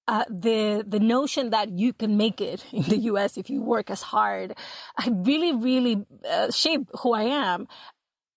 uh, 0.08 0.24
the 0.28 0.84
the 0.86 1.00
notion 1.00 1.50
that 1.50 1.70
you 1.70 1.92
can 1.92 2.16
make 2.16 2.40
it 2.40 2.64
in 2.72 2.82
the 2.82 2.98
U.S. 3.12 3.36
if 3.36 3.50
you 3.50 3.62
work 3.62 3.90
as 3.90 4.02
hard, 4.02 4.54
I 4.96 5.08
really 5.10 5.54
really 5.54 6.04
uh, 6.28 6.50
shaped 6.50 6.90
who 7.00 7.12
I 7.14 7.24
am, 7.24 7.68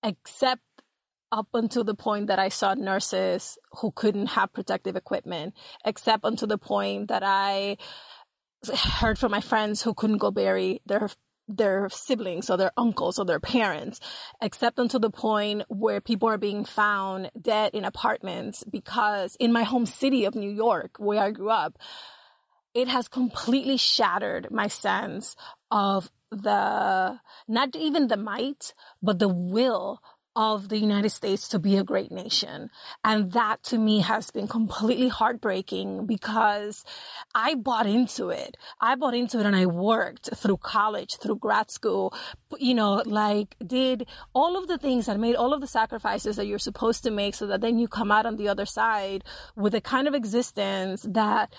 except 0.03 0.61
up 1.31 1.47
until 1.53 1.83
the 1.83 1.93
point 1.93 2.27
that 2.27 2.39
I 2.39 2.49
saw 2.49 2.73
nurses 2.73 3.57
who 3.81 3.91
couldn't 3.91 4.27
have 4.27 4.53
protective 4.53 4.95
equipment, 4.95 5.53
except 5.83 6.23
until 6.23 6.47
the 6.47 6.57
point 6.57 7.09
that 7.09 7.23
I 7.23 7.77
heard 8.73 9.17
from 9.19 9.31
my 9.31 9.41
friends 9.41 9.81
who 9.81 9.93
couldn't 9.93 10.17
go 10.17 10.31
bury 10.31 10.81
their 10.85 11.09
their 11.47 11.87
siblings 11.89 12.49
or 12.49 12.57
their 12.57 12.71
uncles 12.75 13.17
or 13.17 13.25
their 13.25 13.39
parents, 13.39 13.99
except 14.41 14.79
until 14.79 14.99
the 14.99 15.09
point 15.09 15.63
where 15.69 16.01
people 16.01 16.27
are 16.27 16.37
being 16.37 16.65
found 16.65 17.31
dead 17.39 17.73
in 17.73 17.85
apartments 17.85 18.63
because 18.69 19.35
in 19.39 19.53
my 19.53 19.63
home 19.63 19.85
city 19.85 20.25
of 20.25 20.35
New 20.35 20.49
York, 20.49 20.97
where 20.97 21.23
I 21.23 21.31
grew 21.31 21.49
up, 21.49 21.77
it 22.73 22.87
has 22.87 23.07
completely 23.07 23.77
shattered 23.77 24.51
my 24.51 24.67
sense 24.67 25.35
of 25.71 26.11
the, 26.31 27.19
not 27.47 27.75
even 27.75 28.07
the 28.07 28.17
might, 28.17 28.73
but 29.01 29.19
the 29.19 29.29
will 29.29 30.01
of 30.37 30.69
the 30.69 30.77
United 30.77 31.09
States 31.09 31.47
to 31.47 31.57
be 31.57 31.77
a 31.77 31.83
great 31.83 32.11
nation. 32.11 32.69
And 33.03 33.31
that 33.31 33.63
to 33.63 33.77
me 33.79 34.01
has 34.01 34.29
been 34.29 34.47
completely 34.47 35.07
heartbreaking 35.07 36.05
because 36.05 36.85
I 37.33 37.55
bought 37.55 37.87
into 37.87 38.29
it. 38.29 38.55
I 38.79 38.93
bought 38.95 39.15
into 39.15 39.39
it 39.39 39.47
and 39.47 39.55
I 39.55 39.65
worked 39.65 40.29
through 40.35 40.57
college, 40.57 41.17
through 41.17 41.37
grad 41.37 41.71
school, 41.71 42.13
you 42.59 42.75
know, 42.75 43.01
like 43.07 43.55
did 43.65 44.07
all 44.35 44.55
of 44.55 44.67
the 44.67 44.77
things 44.77 45.07
and 45.07 45.19
made 45.19 45.35
all 45.35 45.53
of 45.53 45.61
the 45.61 45.67
sacrifices 45.67 46.35
that 46.35 46.45
you're 46.45 46.59
supposed 46.59 47.03
to 47.03 47.11
make 47.11 47.33
so 47.33 47.47
that 47.47 47.61
then 47.61 47.79
you 47.79 47.87
come 47.87 48.11
out 48.11 48.27
on 48.27 48.37
the 48.37 48.47
other 48.47 48.67
side 48.67 49.23
with 49.55 49.73
a 49.73 49.81
kind 49.81 50.07
of 50.07 50.13
existence 50.13 51.03
that 51.09 51.55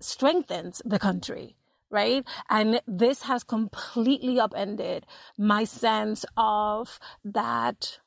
strengthens 0.00 0.80
the 0.86 0.98
country 0.98 1.54
right? 1.90 2.26
And 2.48 2.80
this 2.86 3.20
has 3.24 3.44
completely 3.44 4.40
upended 4.40 5.04
my 5.36 5.64
sense 5.64 6.24
of 6.38 6.98
that 7.22 7.98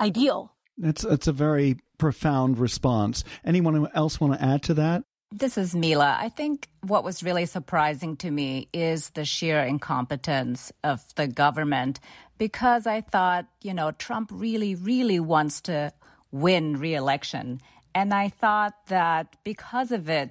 ideal. 0.00 0.52
It's 0.82 1.04
it's 1.04 1.26
a 1.26 1.32
very 1.32 1.76
profound 1.98 2.58
response. 2.58 3.24
Anyone 3.44 3.88
else 3.94 4.20
want 4.20 4.34
to 4.34 4.44
add 4.44 4.62
to 4.64 4.74
that? 4.74 5.04
This 5.30 5.58
is 5.58 5.74
Mila. 5.74 6.16
I 6.20 6.28
think 6.28 6.68
what 6.82 7.02
was 7.02 7.24
really 7.24 7.46
surprising 7.46 8.16
to 8.18 8.30
me 8.30 8.68
is 8.72 9.10
the 9.10 9.24
sheer 9.24 9.60
incompetence 9.60 10.72
of 10.84 11.02
the 11.16 11.26
government 11.26 11.98
because 12.38 12.86
I 12.86 13.00
thought, 13.00 13.46
you 13.60 13.74
know, 13.74 13.90
Trump 13.90 14.30
really, 14.32 14.74
really 14.74 15.18
wants 15.18 15.60
to 15.62 15.92
win 16.30 16.78
re-election. 16.78 17.60
And 17.94 18.14
I 18.14 18.28
thought 18.28 18.74
that 18.88 19.36
because 19.44 19.92
of 19.92 20.08
it, 20.08 20.30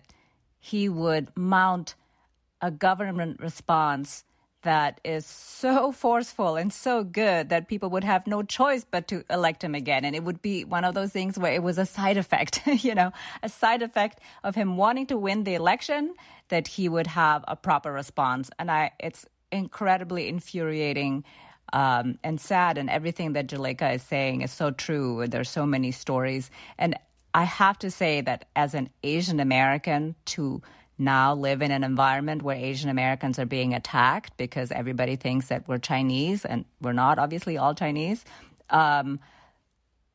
he 0.59 0.87
would 0.87 1.29
mount 1.35 1.95
a 2.61 2.71
government 2.71 3.41
response 3.41 4.23
that 4.63 4.99
is 5.03 5.25
so 5.25 5.91
forceful 6.05 6.55
and 6.55 6.73
so 6.73 7.03
good 7.03 7.49
that 7.49 7.67
people 7.67 7.89
would 7.91 8.03
have 8.03 8.27
no 8.27 8.43
choice 8.43 8.85
but 8.89 9.07
to 9.09 9.23
elect 9.29 9.63
him 9.63 9.75
again. 9.75 10.03
And 10.03 10.15
it 10.15 10.23
would 10.23 10.41
be 10.41 10.65
one 10.65 10.83
of 10.83 10.95
those 10.95 11.11
things 11.11 11.37
where 11.37 11.53
it 11.53 11.63
was 11.63 11.77
a 11.77 11.85
side 11.85 12.17
effect, 12.17 12.61
you 12.65 12.95
know, 12.95 13.11
a 13.41 13.49
side 13.49 13.81
effect 13.81 14.19
of 14.43 14.55
him 14.55 14.75
wanting 14.77 15.07
to 15.07 15.17
win 15.17 15.43
the 15.43 15.53
election 15.53 16.13
that 16.49 16.67
he 16.67 16.89
would 16.89 17.07
have 17.07 17.43
a 17.47 17.55
proper 17.55 17.91
response. 17.91 18.49
And 18.59 18.69
I, 18.69 18.91
it's 18.99 19.25
incredibly 19.51 20.27
infuriating 20.27 21.23
um, 21.71 22.19
and 22.23 22.39
sad. 22.39 22.77
And 22.77 22.89
everything 22.89 23.33
that 23.33 23.47
Juleyka 23.47 23.95
is 23.95 24.03
saying 24.03 24.41
is 24.41 24.51
so 24.51 24.71
true. 24.71 25.25
There's 25.27 25.49
so 25.49 25.65
many 25.65 25.91
stories. 25.91 26.51
And 26.77 26.97
I 27.33 27.43
have 27.43 27.79
to 27.79 27.89
say 27.89 28.21
that 28.21 28.45
as 28.55 28.73
an 28.73 28.89
Asian 29.03 29.39
American, 29.39 30.15
to 30.25 30.61
now 30.97 31.33
live 31.33 31.61
in 31.61 31.71
an 31.71 31.83
environment 31.83 32.43
where 32.43 32.55
Asian 32.55 32.89
Americans 32.89 33.39
are 33.39 33.45
being 33.45 33.73
attacked 33.73 34.37
because 34.37 34.71
everybody 34.71 35.15
thinks 35.15 35.47
that 35.47 35.67
we're 35.67 35.79
Chinese 35.79 36.45
and 36.45 36.65
we're 36.81 36.93
not, 36.93 37.19
obviously, 37.19 37.57
all 37.57 37.73
Chinese. 37.73 38.23
Um, 38.69 39.19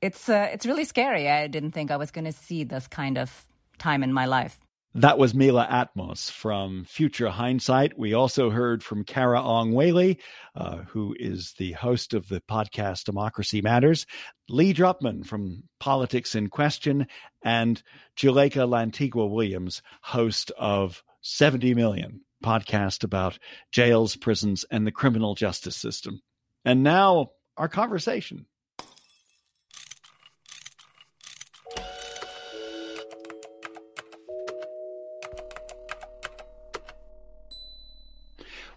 it's 0.00 0.28
uh, 0.28 0.48
it's 0.52 0.64
really 0.64 0.84
scary. 0.84 1.28
I 1.28 1.48
didn't 1.48 1.72
think 1.72 1.90
I 1.90 1.96
was 1.96 2.10
going 2.10 2.24
to 2.24 2.32
see 2.32 2.64
this 2.64 2.86
kind 2.86 3.18
of 3.18 3.46
time 3.78 4.02
in 4.02 4.12
my 4.12 4.26
life. 4.26 4.58
That 4.98 5.16
was 5.16 5.32
Mila 5.32 5.64
Atmos 5.70 6.28
from 6.28 6.82
Future 6.82 7.28
Hindsight. 7.28 7.96
We 7.96 8.14
also 8.14 8.50
heard 8.50 8.82
from 8.82 9.04
Kara 9.04 9.40
Ong 9.40 9.70
Whaley, 9.72 10.18
uh, 10.56 10.78
who 10.88 11.14
is 11.20 11.54
the 11.56 11.70
host 11.70 12.14
of 12.14 12.28
the 12.28 12.40
podcast 12.40 13.04
Democracy 13.04 13.62
Matters, 13.62 14.06
Lee 14.48 14.74
Drutman 14.74 15.24
from 15.24 15.62
Politics 15.78 16.34
in 16.34 16.48
Question, 16.48 17.06
and 17.44 17.80
Juleyka 18.16 18.68
Lantigua 18.68 19.30
Williams, 19.30 19.82
host 20.02 20.50
of 20.58 21.04
70 21.20 21.74
Million, 21.74 22.22
podcast 22.44 23.04
about 23.04 23.38
jails, 23.70 24.16
prisons, 24.16 24.64
and 24.68 24.84
the 24.84 24.90
criminal 24.90 25.36
justice 25.36 25.76
system. 25.76 26.22
And 26.64 26.82
now, 26.82 27.30
our 27.56 27.68
conversation. 27.68 28.46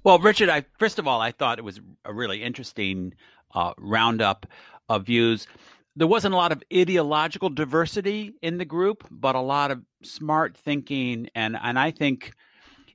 Well, 0.03 0.17
Richard, 0.17 0.49
I 0.49 0.65
first 0.79 0.97
of 0.97 1.07
all, 1.07 1.21
I 1.21 1.31
thought 1.31 1.59
it 1.59 1.65
was 1.65 1.79
a 2.05 2.13
really 2.13 2.41
interesting 2.41 3.13
uh, 3.53 3.73
roundup 3.77 4.47
of 4.89 5.05
views. 5.05 5.47
There 5.95 6.07
wasn't 6.07 6.33
a 6.33 6.37
lot 6.37 6.51
of 6.51 6.63
ideological 6.73 7.49
diversity 7.49 8.33
in 8.41 8.57
the 8.57 8.65
group, 8.65 9.05
but 9.11 9.35
a 9.35 9.41
lot 9.41 9.69
of 9.69 9.81
smart 10.01 10.57
thinking, 10.57 11.29
and 11.35 11.55
and 11.61 11.77
I 11.77 11.91
think, 11.91 12.33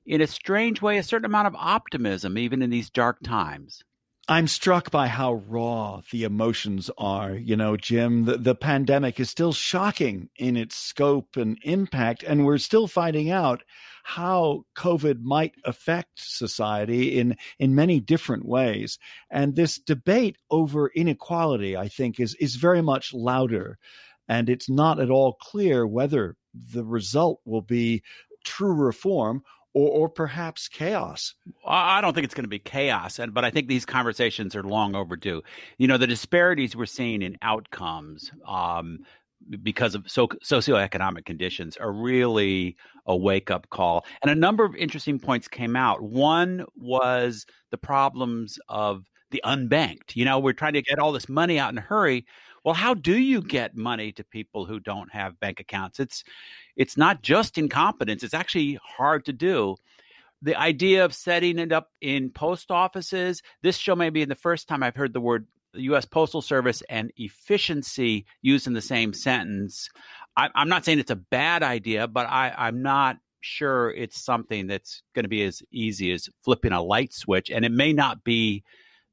in 0.05 0.21
a 0.21 0.27
strange 0.27 0.83
way, 0.83 0.99
a 0.99 1.03
certain 1.05 1.27
amount 1.27 1.47
of 1.47 1.55
optimism, 1.57 2.37
even 2.38 2.61
in 2.61 2.71
these 2.71 2.90
dark 2.90 3.19
times. 3.23 3.85
I'm 4.29 4.49
struck 4.49 4.91
by 4.91 5.07
how 5.07 5.35
raw 5.35 6.01
the 6.11 6.25
emotions 6.25 6.91
are. 6.99 7.33
You 7.33 7.55
know, 7.55 7.77
Jim, 7.77 8.25
the, 8.25 8.37
the 8.37 8.57
pandemic 8.57 9.21
is 9.21 9.31
still 9.31 9.53
shocking 9.53 10.31
in 10.37 10.57
its 10.57 10.75
scope 10.75 11.37
and 11.37 11.57
impact, 11.62 12.25
and 12.25 12.45
we're 12.45 12.59
still 12.59 12.89
finding 12.89 13.31
out 13.31 13.62
how 14.03 14.65
COVID 14.77 15.21
might 15.21 15.55
affect 15.65 16.11
society 16.17 17.21
in, 17.21 17.37
in 17.61 17.77
many 17.77 18.01
different 18.01 18.45
ways. 18.45 18.99
And 19.31 19.55
this 19.55 19.79
debate 19.79 20.39
over 20.51 20.89
inequality, 20.89 21.77
I 21.77 21.87
think, 21.87 22.19
is, 22.19 22.35
is 22.35 22.57
very 22.57 22.83
much 22.83 23.15
louder. 23.15 23.79
And 24.29 24.49
it's 24.49 24.69
not 24.69 24.99
at 24.99 25.11
all 25.11 25.35
clear 25.35 25.87
whether 25.87 26.37
the 26.53 26.85
result 26.85 27.41
will 27.45 27.62
be 27.62 28.03
true 28.45 28.75
reform 28.75 29.43
or, 29.77 29.91
or, 29.91 30.09
perhaps 30.09 30.69
chaos. 30.69 31.35
I 31.67 32.01
don't 32.01 32.15
think 32.15 32.25
it's 32.25 32.33
going 32.33 32.45
to 32.45 32.49
be 32.49 32.59
chaos, 32.59 33.21
but 33.31 33.45
I 33.45 33.51
think 33.51 33.69
these 33.69 33.85
conversations 33.85 34.57
are 34.57 34.62
long 34.62 34.95
overdue. 34.95 35.43
You 35.77 35.87
know, 35.87 35.99
the 35.99 36.07
disparities 36.07 36.75
we're 36.75 36.87
seeing 36.87 37.21
in 37.21 37.37
outcomes 37.43 38.31
um, 38.49 39.01
because 39.62 39.95
of 39.95 40.11
so, 40.11 40.29
socioeconomic 40.29 41.27
conditions 41.27 41.77
are 41.77 41.93
really 41.93 42.75
a 43.05 43.15
wake 43.15 43.51
up 43.51 43.69
call. 43.69 44.07
And 44.23 44.31
a 44.31 44.35
number 44.35 44.65
of 44.65 44.75
interesting 44.77 45.19
points 45.19 45.47
came 45.47 45.77
out. 45.77 46.01
One 46.01 46.65
was 46.75 47.45
the 47.71 47.77
problems 47.77 48.59
of 48.71 49.05
the 49.31 49.43
unbanked. 49.45 50.17
You 50.17 50.25
know, 50.25 50.39
we're 50.39 50.55
trying 50.55 50.73
to 50.73 50.83
get 50.83 50.99
all 50.99 51.12
this 51.12 51.29
money 51.29 51.59
out 51.59 51.71
in 51.71 51.77
a 51.77 51.83
hurry. 51.83 52.25
Well, 52.66 52.74
how 52.74 52.94
do 52.94 53.16
you 53.16 53.42
get 53.42 53.76
money 53.76 54.11
to 54.11 54.24
people 54.24 54.66
who 54.66 54.81
don't 54.81 55.12
have 55.12 55.38
bank 55.38 55.61
accounts? 55.61 56.00
It's 56.00 56.24
it's 56.74 56.96
not 56.96 57.22
just 57.22 57.59
incompetence, 57.59 58.24
it's 58.24 58.35
actually 58.35 58.81
hard 58.83 59.24
to 59.26 59.33
do. 59.33 59.76
The 60.42 60.57
idea 60.57 61.05
of 61.05 61.14
setting 61.14 61.61
it 61.61 61.70
up 61.70 61.90
in 62.00 62.31
post 62.31 62.72
offices, 62.72 63.40
this 63.62 63.76
show 63.76 63.94
may 63.94 64.11
be 64.11 64.24
the 64.24 64.35
first 64.35 64.66
time 64.66 64.83
I've 64.83 64.96
heard 64.96 65.12
the 65.12 65.20
word 65.20 65.46
U.S. 65.74 66.07
Postal 66.07 66.42
Service 66.42 66.83
and 66.90 67.12
efficiency 67.16 68.26
used 68.42 68.66
in 68.66 68.72
the 68.72 68.83
same 68.83 69.12
sentence. 69.12 69.88
I, 70.37 70.48
am 70.57 70.68
not 70.68 70.85
saying 70.85 70.98
it's 70.98 71.12
a 71.12 71.16
bad 71.16 71.62
idea, 71.62 72.09
but 72.09 72.26
I, 72.26 72.52
I'm 72.57 72.83
not 72.83 73.18
sure 73.42 73.92
it's 73.92 74.20
something 74.20 74.66
that's 74.66 75.05
going 75.14 75.22
to 75.22 75.29
be 75.29 75.44
as 75.44 75.62
easy 75.70 76.11
as 76.11 76.29
flipping 76.42 76.72
a 76.72 76.83
light 76.83 77.12
switch, 77.12 77.48
and 77.48 77.64
it 77.64 77.70
may 77.70 77.92
not 77.92 78.24
be 78.24 78.64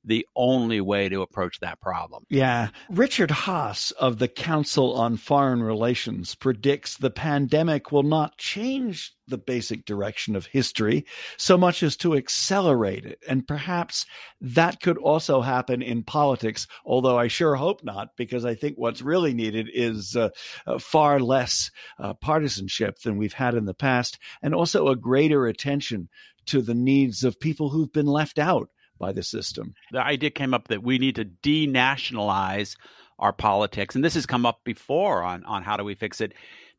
the 0.03 0.27
only 0.35 0.81
way 0.81 1.09
to 1.09 1.21
approach 1.21 1.59
that 1.59 1.79
problem. 1.79 2.25
Yeah. 2.29 2.69
Richard 2.89 3.29
Haass 3.29 3.91
of 3.93 4.19
the 4.19 4.27
Council 4.27 4.93
on 4.93 5.17
Foreign 5.17 5.63
Relations 5.63 6.35
predicts 6.35 6.97
the 6.97 7.09
pandemic 7.09 7.91
will 7.91 8.03
not 8.03 8.37
change 8.37 9.13
the 9.27 9.37
basic 9.37 9.85
direction 9.85 10.35
of 10.35 10.45
history 10.47 11.05
so 11.37 11.57
much 11.57 11.81
as 11.81 11.95
to 11.97 12.15
accelerate 12.15 13.05
it. 13.05 13.19
And 13.27 13.47
perhaps 13.47 14.05
that 14.41 14.81
could 14.81 14.97
also 14.97 15.41
happen 15.41 15.81
in 15.81 16.03
politics, 16.03 16.67
although 16.85 17.17
I 17.17 17.29
sure 17.29 17.55
hope 17.55 17.83
not, 17.83 18.09
because 18.17 18.43
I 18.43 18.55
think 18.55 18.77
what's 18.77 19.01
really 19.01 19.33
needed 19.33 19.69
is 19.73 20.15
uh, 20.17 20.29
uh, 20.67 20.79
far 20.79 21.21
less 21.21 21.71
uh, 21.97 22.13
partisanship 22.15 22.99
than 22.99 23.17
we've 23.17 23.33
had 23.33 23.55
in 23.55 23.65
the 23.65 23.73
past, 23.73 24.19
and 24.41 24.53
also 24.53 24.89
a 24.89 24.95
greater 24.97 25.47
attention 25.47 26.09
to 26.47 26.61
the 26.61 26.75
needs 26.75 27.23
of 27.23 27.39
people 27.39 27.69
who've 27.69 27.93
been 27.93 28.05
left 28.05 28.37
out 28.37 28.69
by 29.03 29.11
the 29.11 29.23
system. 29.23 29.73
The 29.91 30.01
idea 30.01 30.29
came 30.29 30.53
up 30.53 30.69
that 30.69 30.81
we 30.81 30.97
need 30.97 31.15
to 31.15 31.25
denationalize 31.25 32.77
our 33.19 33.33
politics, 33.33 33.95
and 33.95 34.03
this 34.03 34.13
has 34.13 34.25
come 34.25 34.45
up 34.45 34.61
before 34.63 35.23
on 35.23 35.43
on 35.43 35.61
how 35.63 35.75
do 35.75 35.83
we 35.83 35.95
fix 35.95 36.21
it. 36.21 36.33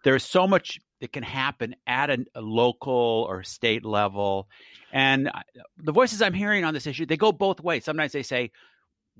There's 0.04 0.24
so 0.24 0.46
much 0.46 0.80
that 1.00 1.12
can 1.12 1.22
happen 1.22 1.76
at 1.86 2.08
a, 2.08 2.24
a 2.34 2.40
local 2.40 3.26
or 3.28 3.42
state 3.42 3.84
level, 3.84 4.48
and 4.90 5.28
uh, 5.28 5.42
the 5.76 5.92
voices 5.92 6.22
I'm 6.22 6.32
hearing 6.32 6.64
on 6.64 6.72
this 6.72 6.86
issue 6.86 7.04
they 7.04 7.18
go 7.18 7.30
both 7.30 7.60
ways. 7.60 7.84
Sometimes 7.84 8.12
they 8.12 8.22
say 8.22 8.50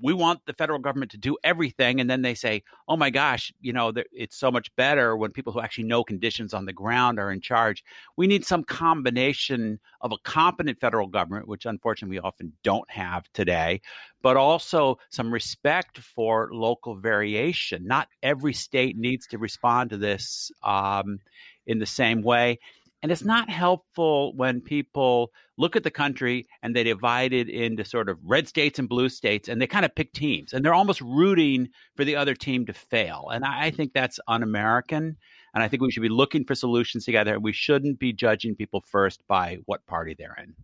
we 0.01 0.13
want 0.13 0.45
the 0.45 0.53
federal 0.53 0.79
government 0.79 1.11
to 1.11 1.17
do 1.17 1.37
everything 1.43 2.01
and 2.01 2.09
then 2.09 2.21
they 2.21 2.33
say 2.33 2.63
oh 2.87 2.97
my 2.97 3.09
gosh 3.09 3.53
you 3.61 3.71
know 3.71 3.93
it's 4.11 4.35
so 4.35 4.51
much 4.51 4.73
better 4.75 5.15
when 5.15 5.31
people 5.31 5.53
who 5.53 5.61
actually 5.61 5.85
know 5.85 6.03
conditions 6.03 6.53
on 6.53 6.65
the 6.65 6.73
ground 6.73 7.19
are 7.19 7.31
in 7.31 7.41
charge. 7.41 7.83
We 8.17 8.27
need 8.27 8.45
some 8.45 8.63
combination 8.63 9.79
of 10.01 10.11
a 10.11 10.17
competent 10.23 10.79
federal 10.79 11.07
government 11.07 11.47
which 11.47 11.65
unfortunately 11.65 12.17
we 12.17 12.21
often 12.21 12.53
don't 12.63 12.89
have 12.89 13.31
today 13.33 13.81
but 14.21 14.37
also 14.37 14.97
some 15.09 15.31
respect 15.31 15.99
for 15.99 16.49
local 16.51 16.95
variation. 16.95 17.85
Not 17.85 18.07
every 18.23 18.53
state 18.53 18.97
needs 18.97 19.27
to 19.27 19.37
respond 19.37 19.91
to 19.91 19.97
this 19.97 20.51
um, 20.63 21.19
in 21.67 21.79
the 21.79 21.85
same 21.85 22.21
way 22.21 22.59
and 23.05 23.11
it's 23.11 23.23
not 23.23 23.51
helpful 23.51 24.33
when 24.35 24.61
people 24.61 25.31
look 25.59 25.75
at 25.75 25.83
the 25.83 25.91
country 25.91 26.47
and 26.63 26.75
they 26.75 26.83
divide 26.83 27.33
it 27.33 27.49
into 27.49 27.85
sort 27.85 28.09
of 28.09 28.17
red 28.23 28.47
states 28.47 28.79
and 28.79 28.89
blue 28.89 29.09
states 29.09 29.47
and 29.47 29.61
they 29.61 29.67
kind 29.67 29.85
of 29.85 29.93
pick 29.93 30.11
teams 30.11 30.53
and 30.53 30.65
they're 30.65 30.73
almost 30.73 31.01
rooting 31.01 31.69
for 31.95 32.03
the 32.03 32.15
other 32.15 32.33
team 32.33 32.65
to 32.65 32.73
fail. 32.73 33.29
And 33.31 33.45
I, 33.45 33.69
think 33.69 33.93
that's 33.93 34.19
un 34.27 34.41
American. 34.41 35.17
And 35.53 35.63
I 35.63 35.67
think 35.67 35.83
we 35.83 35.91
should 35.91 36.01
be 36.01 36.09
looking 36.09 36.45
for 36.45 36.55
solutions 36.55 37.05
together. 37.05 37.35
And 37.35 37.43
we 37.43 37.53
shouldn't 37.53 37.99
be 37.99 38.11
judging 38.11 38.55
people 38.55 38.81
first 38.81 39.21
by 39.27 39.59
what 39.67 39.85
party 39.85 40.15
they're 40.17 40.37
in. 40.41 40.55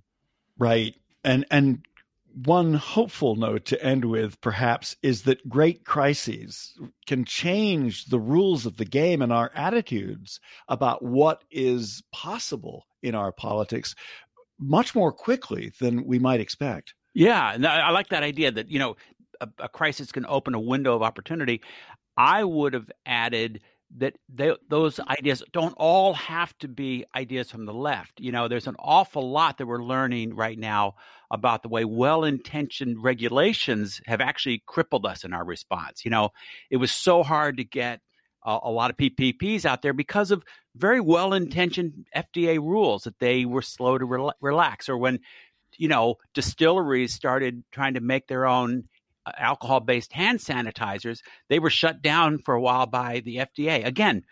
Right. 0.58 0.96
And 1.24 1.46
and 1.52 1.86
one 2.34 2.74
hopeful 2.74 3.36
note 3.36 3.66
to 3.66 3.84
end 3.84 4.06
with, 4.06 4.40
perhaps, 4.42 4.96
is 5.02 5.24
that 5.24 5.48
great 5.48 5.86
crises 5.86 6.74
can 7.06 7.26
change 7.26 8.06
the 8.06 8.20
rules 8.20 8.66
of 8.66 8.78
the 8.78 8.86
game 8.86 9.22
and 9.22 9.32
our 9.32 9.52
attitudes 9.56 10.40
about 10.68 11.04
what 11.04 11.44
is 11.52 12.04
possible 12.12 12.86
in 13.04 13.16
our 13.16 13.32
politics 13.32 13.96
much 14.60 14.94
more 14.94 15.12
quickly 15.12 15.72
than 15.80 16.06
we 16.06 16.20
might 16.20 16.40
expect. 16.40 16.94
Yeah, 17.14 17.58
I 17.68 17.92
like 17.92 18.10
that 18.10 18.24
idea 18.24 18.52
that 18.52 18.70
you 18.70 18.80
know 18.80 18.96
a, 19.42 19.50
a 19.60 19.70
crisis 19.70 20.12
can 20.12 20.26
open 20.26 20.54
a 20.54 20.60
window 20.60 20.96
of 20.96 21.02
opportunity. 21.02 21.62
I 22.16 22.44
would 22.44 22.74
have 22.74 22.90
added 23.06 23.62
that 23.98 24.16
they, 24.34 24.56
those 24.70 25.00
ideas 25.02 25.44
don't 25.52 25.74
all 25.78 26.14
have 26.14 26.58
to 26.60 26.68
be 26.68 27.06
ideas 27.16 27.52
from 27.52 27.66
the 27.66 27.74
left. 27.74 28.20
You 28.20 28.32
know, 28.32 28.48
there's 28.48 28.68
an 28.68 28.76
awful 28.80 29.30
lot 29.30 29.58
that 29.58 29.66
we're 29.66 29.84
learning 29.84 30.36
right 30.36 30.58
now 30.58 30.96
about 31.30 31.64
the 31.64 31.70
way 31.70 31.86
well 31.86 32.24
intentioned 32.24 33.04
regulations 33.04 34.02
have 34.06 34.22
actually 34.22 34.64
crippled 34.66 35.06
us 35.06 35.24
in 35.24 35.34
our 35.34 35.44
response. 35.44 36.06
You 36.06 36.12
know, 36.12 36.30
it 36.70 36.78
was 36.78 36.92
so 36.92 37.24
hard 37.24 37.58
to 37.58 37.64
get 37.64 38.02
a, 38.44 38.60
a 38.64 38.72
lot 38.72 38.92
of 38.92 38.98
PPPs 38.98 39.66
out 39.66 39.82
there 39.82 39.94
because 39.94 40.32
of 40.32 40.44
very 40.76 41.02
well 41.02 41.34
intentioned 41.34 42.06
FDA 42.16 42.58
rules 42.58 43.04
that 43.04 43.20
they 43.20 43.46
were 43.46 43.62
slow 43.62 43.98
to 43.98 44.06
re- 44.06 44.32
relax, 44.42 44.90
or 44.90 44.98
when 44.98 45.20
you 45.78 45.88
know 45.88 46.16
distilleries 46.34 47.14
started 47.14 47.64
trying 47.72 47.96
to 47.96 48.02
make 48.02 48.28
their 48.28 48.46
own 48.46 48.80
uh, 48.80 48.84
alcohol 49.38 49.80
based 49.80 50.14
hand 50.14 50.40
sanitizers, 50.40 51.20
they 51.50 51.60
were 51.60 51.70
shut 51.70 52.02
down 52.02 52.40
for 52.40 52.54
a 52.54 52.62
while 52.62 52.86
by 52.86 53.22
the 53.24 53.38
FDA. 53.38 53.86
Again, 53.86 54.24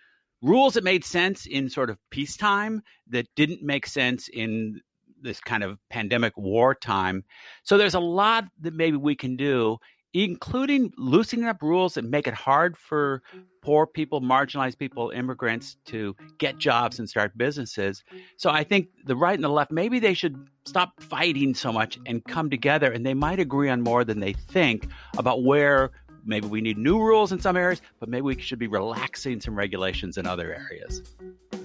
rules 0.42 0.76
that 0.76 0.84
made 0.84 1.04
sense 1.04 1.46
in 1.46 1.70
sort 1.70 1.90
of 1.90 1.98
peacetime 2.10 2.82
that 3.08 3.28
didn't 3.36 3.62
make 3.62 3.86
sense 3.86 4.28
in 4.28 4.82
this 5.22 5.42
kind 5.42 5.64
of 5.64 5.78
pandemic 5.90 6.38
wartime. 6.38 7.24
So 7.64 7.78
there's 7.78 7.94
a 7.94 8.00
lot 8.00 8.46
that 8.62 8.74
maybe 8.74 8.98
we 8.98 9.16
can 9.16 9.36
do 9.36 9.78
including 10.14 10.92
loosening 10.98 11.46
up 11.46 11.62
rules 11.62 11.94
that 11.94 12.04
make 12.04 12.28
it 12.28 12.34
hard 12.34 12.78
for 12.78 13.22
mm-hmm. 13.30 13.46
poor 13.62 13.86
people, 13.86 14.22
marginalized 14.22 14.78
people, 14.78 15.12
immigrants 15.12 15.78
to 15.86 16.16
get 16.38 16.58
jobs 16.58 17.00
and 17.00 17.10
start 17.10 17.38
businesses. 17.38 18.04
So 18.38 18.50
I 18.50 18.64
think 18.64 18.88
the 19.06 19.16
right 19.16 19.36
and 19.36 19.44
the 19.44 19.50
left, 19.50 19.72
maybe 19.72 20.00
they 20.00 20.14
should 20.14 20.48
stop 20.66 21.02
fighting 21.02 21.54
so 21.54 21.72
much 21.72 22.00
and 22.06 22.24
come 22.26 22.50
together 22.50 22.92
and 22.92 23.06
they 23.06 23.14
might 23.14 23.40
agree 23.40 23.70
on 23.70 23.82
more 23.82 24.04
than 24.04 24.20
they 24.20 24.34
think 24.34 24.88
about 25.18 25.44
where 25.44 25.92
maybe 26.26 26.48
we 26.48 26.62
need 26.62 26.78
new 26.78 27.00
rules 27.00 27.32
in 27.32 27.40
some 27.40 27.58
areas, 27.58 27.82
but 28.00 28.10
maybe 28.10 28.22
we 28.22 28.40
should 28.40 28.60
be 28.60 28.68
relaxing 28.68 29.42
some 29.42 29.56
regulations 29.56 30.18
in 30.18 30.26
other 30.26 30.54
areas. 30.54 31.02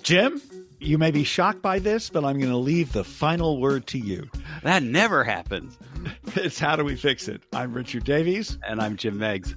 Jim, 0.03 0.41
you 0.81 0.99
may 0.99 1.11
be 1.11 1.25
shocked 1.25 1.63
by 1.63 1.79
this, 1.79 2.11
but 2.11 2.25
I'm 2.25 2.39
going 2.39 2.51
to 2.51 2.59
leave 2.59 2.93
the 2.93 3.05
final 3.05 3.61
word 3.61 3.87
to 3.89 3.99
you. 3.99 4.29
That 4.63 4.83
never 4.83 5.25
happens. 5.25 5.79
it's 6.37 6.59
How 6.59 6.77
Do 6.77 6.85
We 6.85 6.97
Fix 6.97 7.29
It? 7.29 7.43
I'm 7.53 7.73
Richard 7.73 8.05
Davies. 8.05 8.59
And 8.67 8.81
I'm 8.81 8.97
Jim 8.97 9.19
Meigs. 9.19 9.55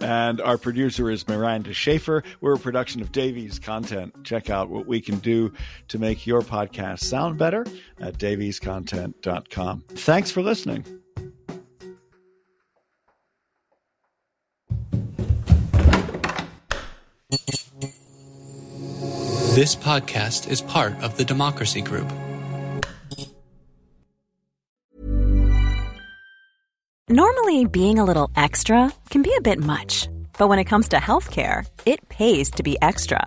And 0.00 0.42
our 0.42 0.58
producer 0.58 1.10
is 1.10 1.26
Miranda 1.26 1.72
Schaefer. 1.72 2.22
We're 2.42 2.54
a 2.54 2.58
production 2.58 3.00
of 3.00 3.12
Davies 3.12 3.58
Content. 3.58 4.14
Check 4.24 4.50
out 4.50 4.68
what 4.68 4.86
we 4.86 5.00
can 5.00 5.18
do 5.20 5.52
to 5.88 5.98
make 5.98 6.26
your 6.26 6.42
podcast 6.42 7.00
sound 7.00 7.38
better 7.38 7.64
at 7.98 8.18
daviescontent.com. 8.18 9.84
Thanks 9.88 10.30
for 10.30 10.42
listening. 10.42 10.84
This 19.56 19.74
podcast 19.74 20.48
is 20.48 20.62
part 20.62 20.94
of 21.02 21.16
the 21.16 21.24
Democracy 21.24 21.80
Group. 21.80 22.06
Normally, 27.08 27.64
being 27.64 27.98
a 27.98 28.04
little 28.04 28.30
extra 28.36 28.92
can 29.10 29.22
be 29.22 29.34
a 29.36 29.40
bit 29.40 29.58
much, 29.58 30.08
but 30.38 30.48
when 30.48 30.58
it 30.58 30.64
comes 30.64 30.88
to 30.90 30.98
healthcare, 30.98 31.66
it 31.84 32.08
pays 32.08 32.50
to 32.52 32.62
be 32.62 32.76
extra 32.80 33.26